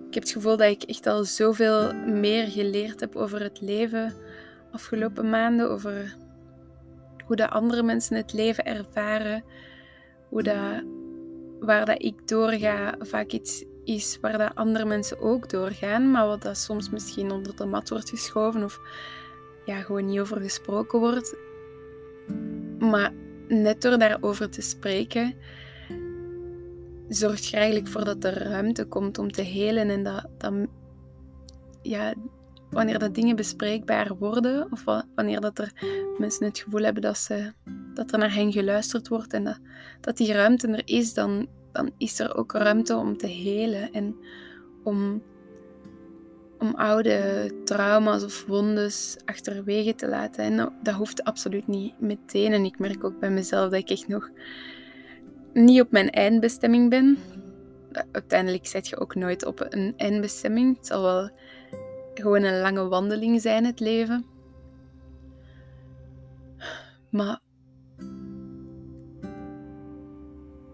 ik 0.08 0.14
heb 0.14 0.22
het 0.22 0.30
gevoel 0.30 0.56
dat 0.56 0.70
ik 0.70 0.82
echt 0.82 1.06
al 1.06 1.24
zoveel 1.24 1.94
meer 1.94 2.46
geleerd 2.46 3.00
heb 3.00 3.16
over 3.16 3.42
het 3.42 3.60
leven 3.60 4.14
afgelopen 4.70 5.30
maanden, 5.30 5.70
over 5.70 6.16
hoe 7.26 7.36
de 7.36 7.50
andere 7.50 7.82
mensen 7.82 8.16
het 8.16 8.32
leven 8.32 8.64
ervaren, 8.64 9.44
hoe 10.28 10.42
dat, 10.42 10.84
waar 11.60 11.84
dat 11.86 12.02
ik 12.02 12.28
doorga 12.28 12.94
vaak 12.98 13.30
iets 13.30 13.64
is 13.84 14.18
waar 14.20 14.38
dat 14.38 14.54
andere 14.54 14.84
mensen 14.84 15.20
ook 15.20 15.50
doorgaan, 15.50 16.10
maar 16.10 16.26
wat 16.26 16.42
dat 16.42 16.56
soms 16.56 16.90
misschien 16.90 17.30
onder 17.30 17.56
de 17.56 17.66
mat 17.66 17.88
wordt 17.88 18.10
geschoven 18.10 18.64
of 18.64 18.80
ja, 19.64 19.80
gewoon 19.80 20.04
niet 20.04 20.20
over 20.20 20.40
gesproken 20.40 20.98
wordt. 21.00 21.36
Maar 22.78 23.12
net 23.48 23.82
door 23.82 23.98
daarover 23.98 24.50
te 24.50 24.62
spreken, 24.62 25.34
zorgt 27.08 27.46
je 27.46 27.56
eigenlijk 27.56 27.88
voor 27.88 28.04
dat 28.04 28.24
er 28.24 28.42
ruimte 28.42 28.84
komt 28.84 29.18
om 29.18 29.32
te 29.32 29.42
helen 29.42 29.90
en 29.90 30.02
dat, 30.02 30.26
dat 30.38 30.54
ja, 31.82 32.14
wanneer 32.76 32.98
dat 32.98 33.14
dingen 33.14 33.36
bespreekbaar 33.36 34.16
worden, 34.16 34.72
of 34.72 34.84
wanneer 35.14 35.40
dat 35.40 35.58
er 35.58 35.72
mensen 36.18 36.46
het 36.46 36.58
gevoel 36.58 36.82
hebben 36.82 37.02
dat, 37.02 37.18
ze, 37.18 37.52
dat 37.94 38.12
er 38.12 38.18
naar 38.18 38.34
hen 38.34 38.52
geluisterd 38.52 39.08
wordt 39.08 39.32
en 39.32 39.44
dat, 39.44 39.58
dat 40.00 40.16
die 40.16 40.32
ruimte 40.32 40.68
er 40.68 40.82
is, 40.84 41.14
dan, 41.14 41.48
dan 41.72 41.90
is 41.98 42.18
er 42.18 42.36
ook 42.36 42.52
ruimte 42.52 42.96
om 42.96 43.16
te 43.16 43.26
helen 43.26 43.92
en 43.92 44.16
om, 44.84 45.22
om 46.58 46.74
oude 46.74 47.50
trauma's 47.64 48.24
of 48.24 48.44
wondes 48.46 49.16
achterwege 49.24 49.94
te 49.94 50.08
laten. 50.08 50.44
En 50.44 50.72
dat 50.82 50.94
hoeft 50.94 51.24
absoluut 51.24 51.66
niet 51.66 52.00
meteen. 52.00 52.52
En 52.52 52.64
ik 52.64 52.78
merk 52.78 53.04
ook 53.04 53.20
bij 53.20 53.30
mezelf 53.30 53.70
dat 53.70 53.80
ik 53.80 53.90
echt 53.90 54.08
nog 54.08 54.30
niet 55.52 55.80
op 55.80 55.90
mijn 55.90 56.10
eindbestemming 56.10 56.90
ben. 56.90 57.18
Uiteindelijk 58.12 58.66
zet 58.66 58.88
je 58.88 58.98
ook 58.98 59.14
nooit 59.14 59.46
op 59.46 59.66
een 59.68 59.94
eindbestemming. 59.96 60.76
Het 60.76 60.86
zal 60.86 61.02
wel 61.02 61.30
gewoon 62.20 62.42
een 62.42 62.60
lange 62.60 62.88
wandeling 62.88 63.40
zijn, 63.40 63.64
het 63.64 63.80
leven. 63.80 64.24
Maar 67.10 67.40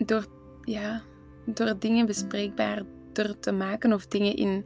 door, 0.06 0.26
ja, 0.62 1.02
door 1.46 1.78
dingen 1.78 2.06
bespreekbaarder 2.06 3.38
te 3.40 3.52
maken 3.52 3.92
of 3.92 4.06
dingen 4.06 4.36
in, 4.36 4.64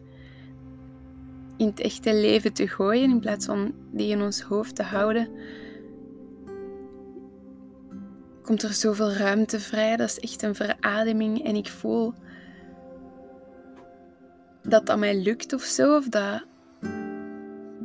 in 1.56 1.66
het 1.66 1.80
echte 1.80 2.14
leven 2.14 2.52
te 2.52 2.68
gooien 2.68 3.10
in 3.10 3.20
plaats 3.20 3.46
van 3.46 3.74
die 3.92 4.10
in 4.10 4.22
ons 4.22 4.40
hoofd 4.40 4.76
te 4.76 4.82
houden, 4.82 5.28
komt 8.42 8.62
er 8.62 8.72
zoveel 8.72 9.12
ruimte 9.12 9.60
vrij. 9.60 9.96
Dat 9.96 10.08
is 10.08 10.18
echt 10.18 10.42
een 10.42 10.54
verademing 10.54 11.44
en 11.44 11.56
ik 11.56 11.68
voel 11.68 12.14
dat 14.62 14.86
dat 14.86 14.98
mij 14.98 15.22
lukt 15.22 15.52
of 15.52 15.62
zo, 15.62 15.96
of 15.96 16.08
dat 16.08 16.44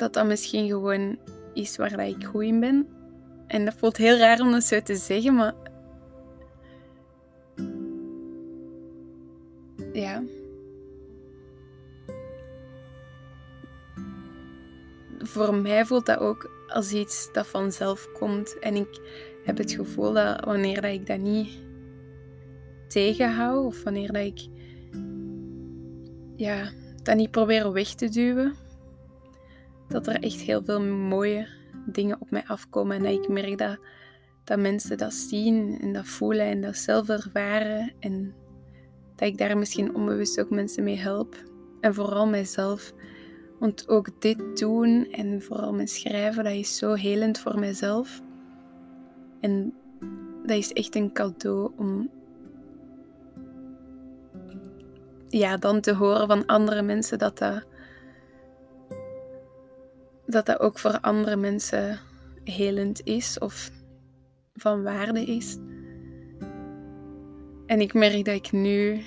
dat 0.02 0.14
dat 0.14 0.26
misschien 0.26 0.68
gewoon 0.68 1.18
is 1.54 1.78
waar 1.78 1.98
dat 1.98 2.08
ik 2.08 2.26
goed 2.26 2.44
in 2.44 2.60
ben. 2.60 2.88
En 3.48 3.66
dat 3.66 3.74
voelt 3.78 3.98
heel 3.98 4.18
raar 4.18 4.40
om 4.40 4.52
dat 4.52 4.64
zo 4.64 4.82
te 4.82 4.96
zeggen, 4.96 5.36
maar. 5.36 5.54
Ja. 9.94 10.24
Voor 15.20 15.56
mij 15.56 15.86
voelt 15.86 16.06
dat 16.06 16.20
ook 16.20 16.52
als 16.68 16.94
iets 16.94 17.30
dat 17.32 17.48
vanzelf 17.48 18.08
komt. 18.20 18.60
En 18.60 18.76
ik 18.76 19.00
heb 19.44 19.58
het 19.58 19.72
gevoel 19.72 20.14
dat 20.14 20.46
wanneer 20.46 20.82
dat 20.82 20.92
ik 20.92 21.08
dat 21.08 21.20
niet 21.20 21.50
tegenhoud, 22.88 23.66
of 23.66 23.84
wanneer 23.84 24.12
dat 24.12 24.26
ik 24.26 24.48
ja, 26.36 26.72
dat 27.04 27.16
niet 27.16 27.32
probeer 27.32 27.72
weg 27.72 27.88
te 27.88 28.10
duwen, 28.10 28.56
dat 29.92 30.08
er 30.08 30.24
echt 30.24 30.42
heel 30.42 30.64
veel 30.64 30.82
mooie 30.82 31.48
dingen 31.86 32.18
op 32.20 32.32
mij 32.32 32.44
afkomen. 32.46 32.96
En 32.98 33.04
dat 33.04 33.24
ik 33.24 33.28
merk 33.28 33.58
dat, 33.58 33.78
dat 34.44 34.60
mensen 34.60 34.98
dat 34.98 35.14
zien 35.14 35.78
en 35.82 35.94
dat 35.94 36.06
voelen 36.06 36.46
en 36.46 36.62
dat 36.62 36.76
zelf 36.76 37.10
ervaren. 37.10 37.92
En 38.00 38.34
dat 39.16 39.28
ik 39.28 39.38
daar 39.38 39.58
misschien 39.58 39.96
onbewust 39.96 40.40
ook 40.40 40.50
mensen 40.50 40.84
mee 40.84 40.98
help. 40.98 41.36
En 41.82 41.94
vooral 41.94 42.28
mijzelf. 42.28 42.94
Want 43.60 43.90
ook 43.90 44.22
dit 44.22 44.58
doen 44.58 45.12
en 45.12 45.42
vooral 45.42 45.74
mijn 45.74 45.88
schrijven, 45.88 46.44
dat 46.44 46.54
is 46.54 46.78
zo 46.78 46.94
helend 46.94 47.40
voor 47.40 47.60
mijzelf. 47.60 48.22
En 49.40 49.74
dat 50.46 50.58
is 50.58 50.74
echt 50.74 50.96
een 50.96 51.14
cadeau 51.14 51.72
om 51.78 52.10
ja, 55.28 55.58
dan 55.58 55.82
te 55.82 55.94
horen 55.94 56.28
van 56.28 56.46
andere 56.46 56.82
mensen 56.82 57.20
dat 57.20 57.38
dat 57.38 57.66
dat 60.32 60.46
dat 60.46 60.60
ook 60.60 60.80
voor 60.80 61.00
andere 61.00 61.36
mensen 61.36 62.00
helend 62.44 63.02
is 63.04 63.40
of 63.40 63.72
van 64.56 64.84
waarde 64.84 65.26
is. 65.26 65.58
En 67.66 67.82
ik 67.82 67.94
merk 67.94 68.26
dat 68.26 68.36
ik 68.36 68.52
nu 68.52 69.02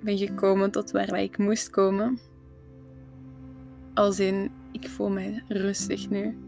ben 0.00 0.18
gekomen 0.18 0.70
tot 0.70 0.90
waar 0.90 1.20
ik 1.20 1.38
moest 1.38 1.70
komen. 1.70 2.18
Als 3.94 4.20
in, 4.20 4.50
ik 4.72 4.88
voel 4.88 5.10
me 5.10 5.42
rustig 5.48 6.10
nu. 6.10 6.38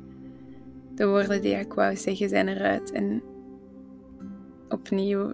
De 0.95 1.07
woorden 1.07 1.43
die 1.43 1.55
ik 1.55 1.73
wou 1.73 1.97
zeggen 1.97 2.29
zijn 2.29 2.49
eruit. 2.49 2.93
En 2.93 3.23
opnieuw, 4.69 5.33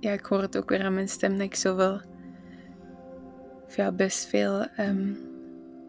ja, 0.00 0.12
ik 0.12 0.24
hoor 0.24 0.40
het 0.40 0.56
ook 0.56 0.68
weer 0.68 0.84
aan 0.84 0.94
mijn 0.94 1.08
stem 1.08 1.32
dat 1.32 1.40
ik 1.40 1.54
zoveel, 1.54 2.00
ja, 3.76 3.92
best 3.92 4.26
veel 4.26 4.66
um, 4.78 5.18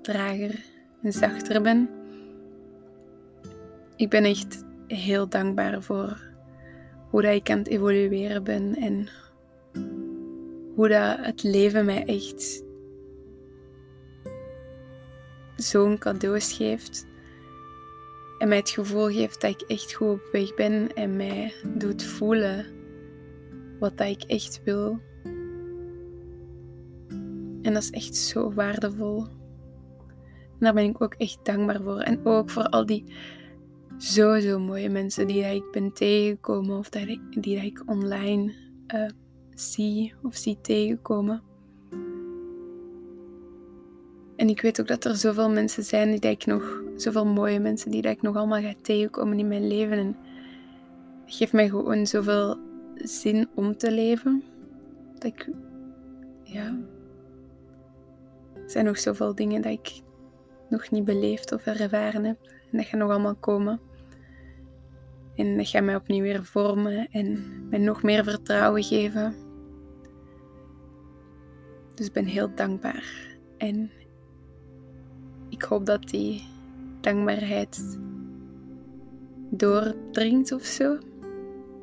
trager 0.02 0.75
zachter 1.12 1.62
ben. 1.62 1.90
Ik 3.96 4.10
ben 4.10 4.24
echt 4.24 4.64
heel 4.88 5.30
dankbaar 5.30 5.84
voor 5.84 6.22
hoe 7.10 7.22
dat 7.22 7.34
ik 7.34 7.50
aan 7.50 7.58
het 7.58 7.68
evolueren 7.68 8.44
ben 8.44 8.76
en 8.76 9.08
hoe 10.76 10.88
dat 10.88 11.18
het 11.26 11.44
leven 11.44 11.86
mij 11.86 12.06
echt 12.06 12.64
zo'n 15.56 15.98
cadeau 15.98 16.40
geeft. 16.40 17.08
En 18.38 18.48
mij 18.48 18.58
het 18.58 18.70
gevoel 18.70 19.08
geeft 19.10 19.42
dat 19.42 19.52
ik 19.52 19.62
echt 19.62 19.94
goed 19.94 20.08
op 20.08 20.30
weg 20.32 20.54
ben 20.54 20.94
en 20.94 21.16
mij 21.16 21.54
doet 21.78 22.04
voelen 22.04 22.66
wat 23.80 23.98
dat 23.98 24.08
ik 24.08 24.24
echt 24.24 24.62
wil. 24.64 25.00
En 27.62 27.74
dat 27.74 27.84
is 27.84 27.90
echt 27.90 28.16
zo 28.16 28.54
waardevol. 28.54 29.28
En 30.60 30.62
daar 30.62 30.74
ben 30.74 30.84
ik 30.84 31.02
ook 31.02 31.14
echt 31.14 31.40
dankbaar 31.44 31.82
voor. 31.82 32.00
En 32.00 32.26
ook 32.26 32.50
voor 32.50 32.64
al 32.64 32.86
die 32.86 33.04
zo, 33.98 34.40
zo 34.40 34.60
mooie 34.60 34.90
mensen 34.90 35.28
die 35.28 35.44
ik 35.44 35.72
ben 35.72 35.94
tegengekomen 35.94 36.78
of 36.78 36.90
die, 36.90 37.22
die 37.30 37.58
ik 37.58 37.84
online 37.86 38.54
uh, 38.96 39.10
zie 39.54 40.14
of 40.24 40.36
zie 40.36 40.58
tegenkomen. 40.62 41.42
En 44.36 44.50
ik 44.50 44.62
weet 44.62 44.82
ook 44.82 44.88
dat 44.88 45.06
er 45.06 45.16
zoveel 45.16 45.50
mensen 45.50 45.84
zijn 45.84 46.20
die 46.20 46.32
ik 46.32 46.46
nog, 46.46 46.82
zoveel 46.96 47.26
mooie 47.26 47.60
mensen 47.60 47.92
die 47.92 48.02
ik 48.02 48.22
nog 48.22 48.36
allemaal 48.36 48.62
ga 48.62 48.74
tegenkomen 48.82 49.40
in 49.40 49.48
mijn 49.48 49.68
leven. 49.68 49.98
En 49.98 50.16
geeft 51.26 51.54
mij 51.54 51.70
gewoon 51.70 52.08
zoveel 52.08 52.58
zin 52.96 53.48
om 53.54 53.78
te 53.78 53.92
leven. 53.92 54.44
Dat 55.14 55.24
ik, 55.24 55.50
ja. 56.44 56.78
Er 58.54 58.72
zijn 58.72 58.86
nog 58.86 59.00
zoveel 59.00 59.36
dingen 59.36 59.62
dat 59.62 59.72
ik 59.72 60.02
nog 60.70 60.92
niet 60.92 61.06
beleefd 61.06 61.52
of 61.52 61.66
ervaren 61.66 62.26
heb. 62.26 62.38
En 62.72 62.78
dat 62.78 62.86
gaat 62.86 63.00
nog 63.00 63.10
allemaal 63.10 63.36
komen. 63.36 63.80
En 65.36 65.58
dat 65.58 65.68
gaat 65.68 65.84
mij 65.84 65.96
opnieuw 65.96 66.22
weer 66.22 66.44
vormen 66.44 67.08
en 67.12 67.44
mij 67.70 67.80
nog 67.80 68.04
meer 68.04 68.24
vertrouwen 68.24 68.84
geven. 68.84 69.36
Dus 71.94 72.06
ik 72.06 72.14
ben 72.14 72.26
heel 72.26 72.56
dankbaar. 72.56 73.38
En 73.58 73.92
ik 75.50 75.62
hoop 75.62 75.86
dat 75.86 76.10
die 76.10 76.44
dankbaarheid 77.02 78.00
doordringt 79.50 80.52
of 80.52 80.64
zo. 80.64 80.98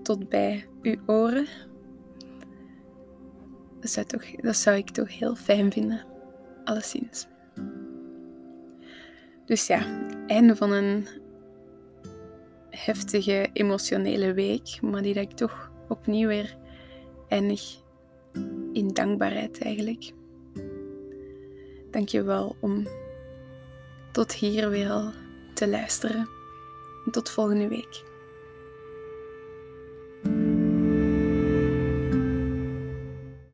Tot 0.03 0.29
bij 0.29 0.67
uw 0.83 0.97
oren. 1.07 1.47
Dat 3.81 3.91
zou, 3.91 4.07
toch, 4.07 4.25
dat 4.25 4.57
zou 4.57 4.77
ik 4.77 4.91
toch 4.91 5.19
heel 5.19 5.35
fijn 5.35 5.73
vinden. 5.73 6.05
Alleszins. 6.65 7.27
Dus 9.53 9.67
ja, 9.67 9.87
einde 10.27 10.57
van 10.57 10.71
een 10.71 11.07
heftige 12.71 13.51
emotionele 13.53 14.33
week, 14.33 14.79
maar 14.81 15.03
die 15.03 15.15
dat 15.15 15.23
ik 15.23 15.33
toch 15.33 15.71
opnieuw 15.89 16.29
weer 16.29 16.57
eindig 17.29 17.77
in 18.73 18.89
dankbaarheid 18.93 19.63
eigenlijk. 19.63 20.13
Dank 21.91 22.09
je 22.09 22.23
wel 22.23 22.57
om 22.61 22.87
tot 24.13 24.33
hier 24.33 24.71
weer 24.71 24.91
al 24.91 25.11
te 25.55 25.69
luisteren. 25.69 26.29
En 27.07 27.13
tot 27.13 27.31
volgende 27.31 27.69
week. 27.69 28.12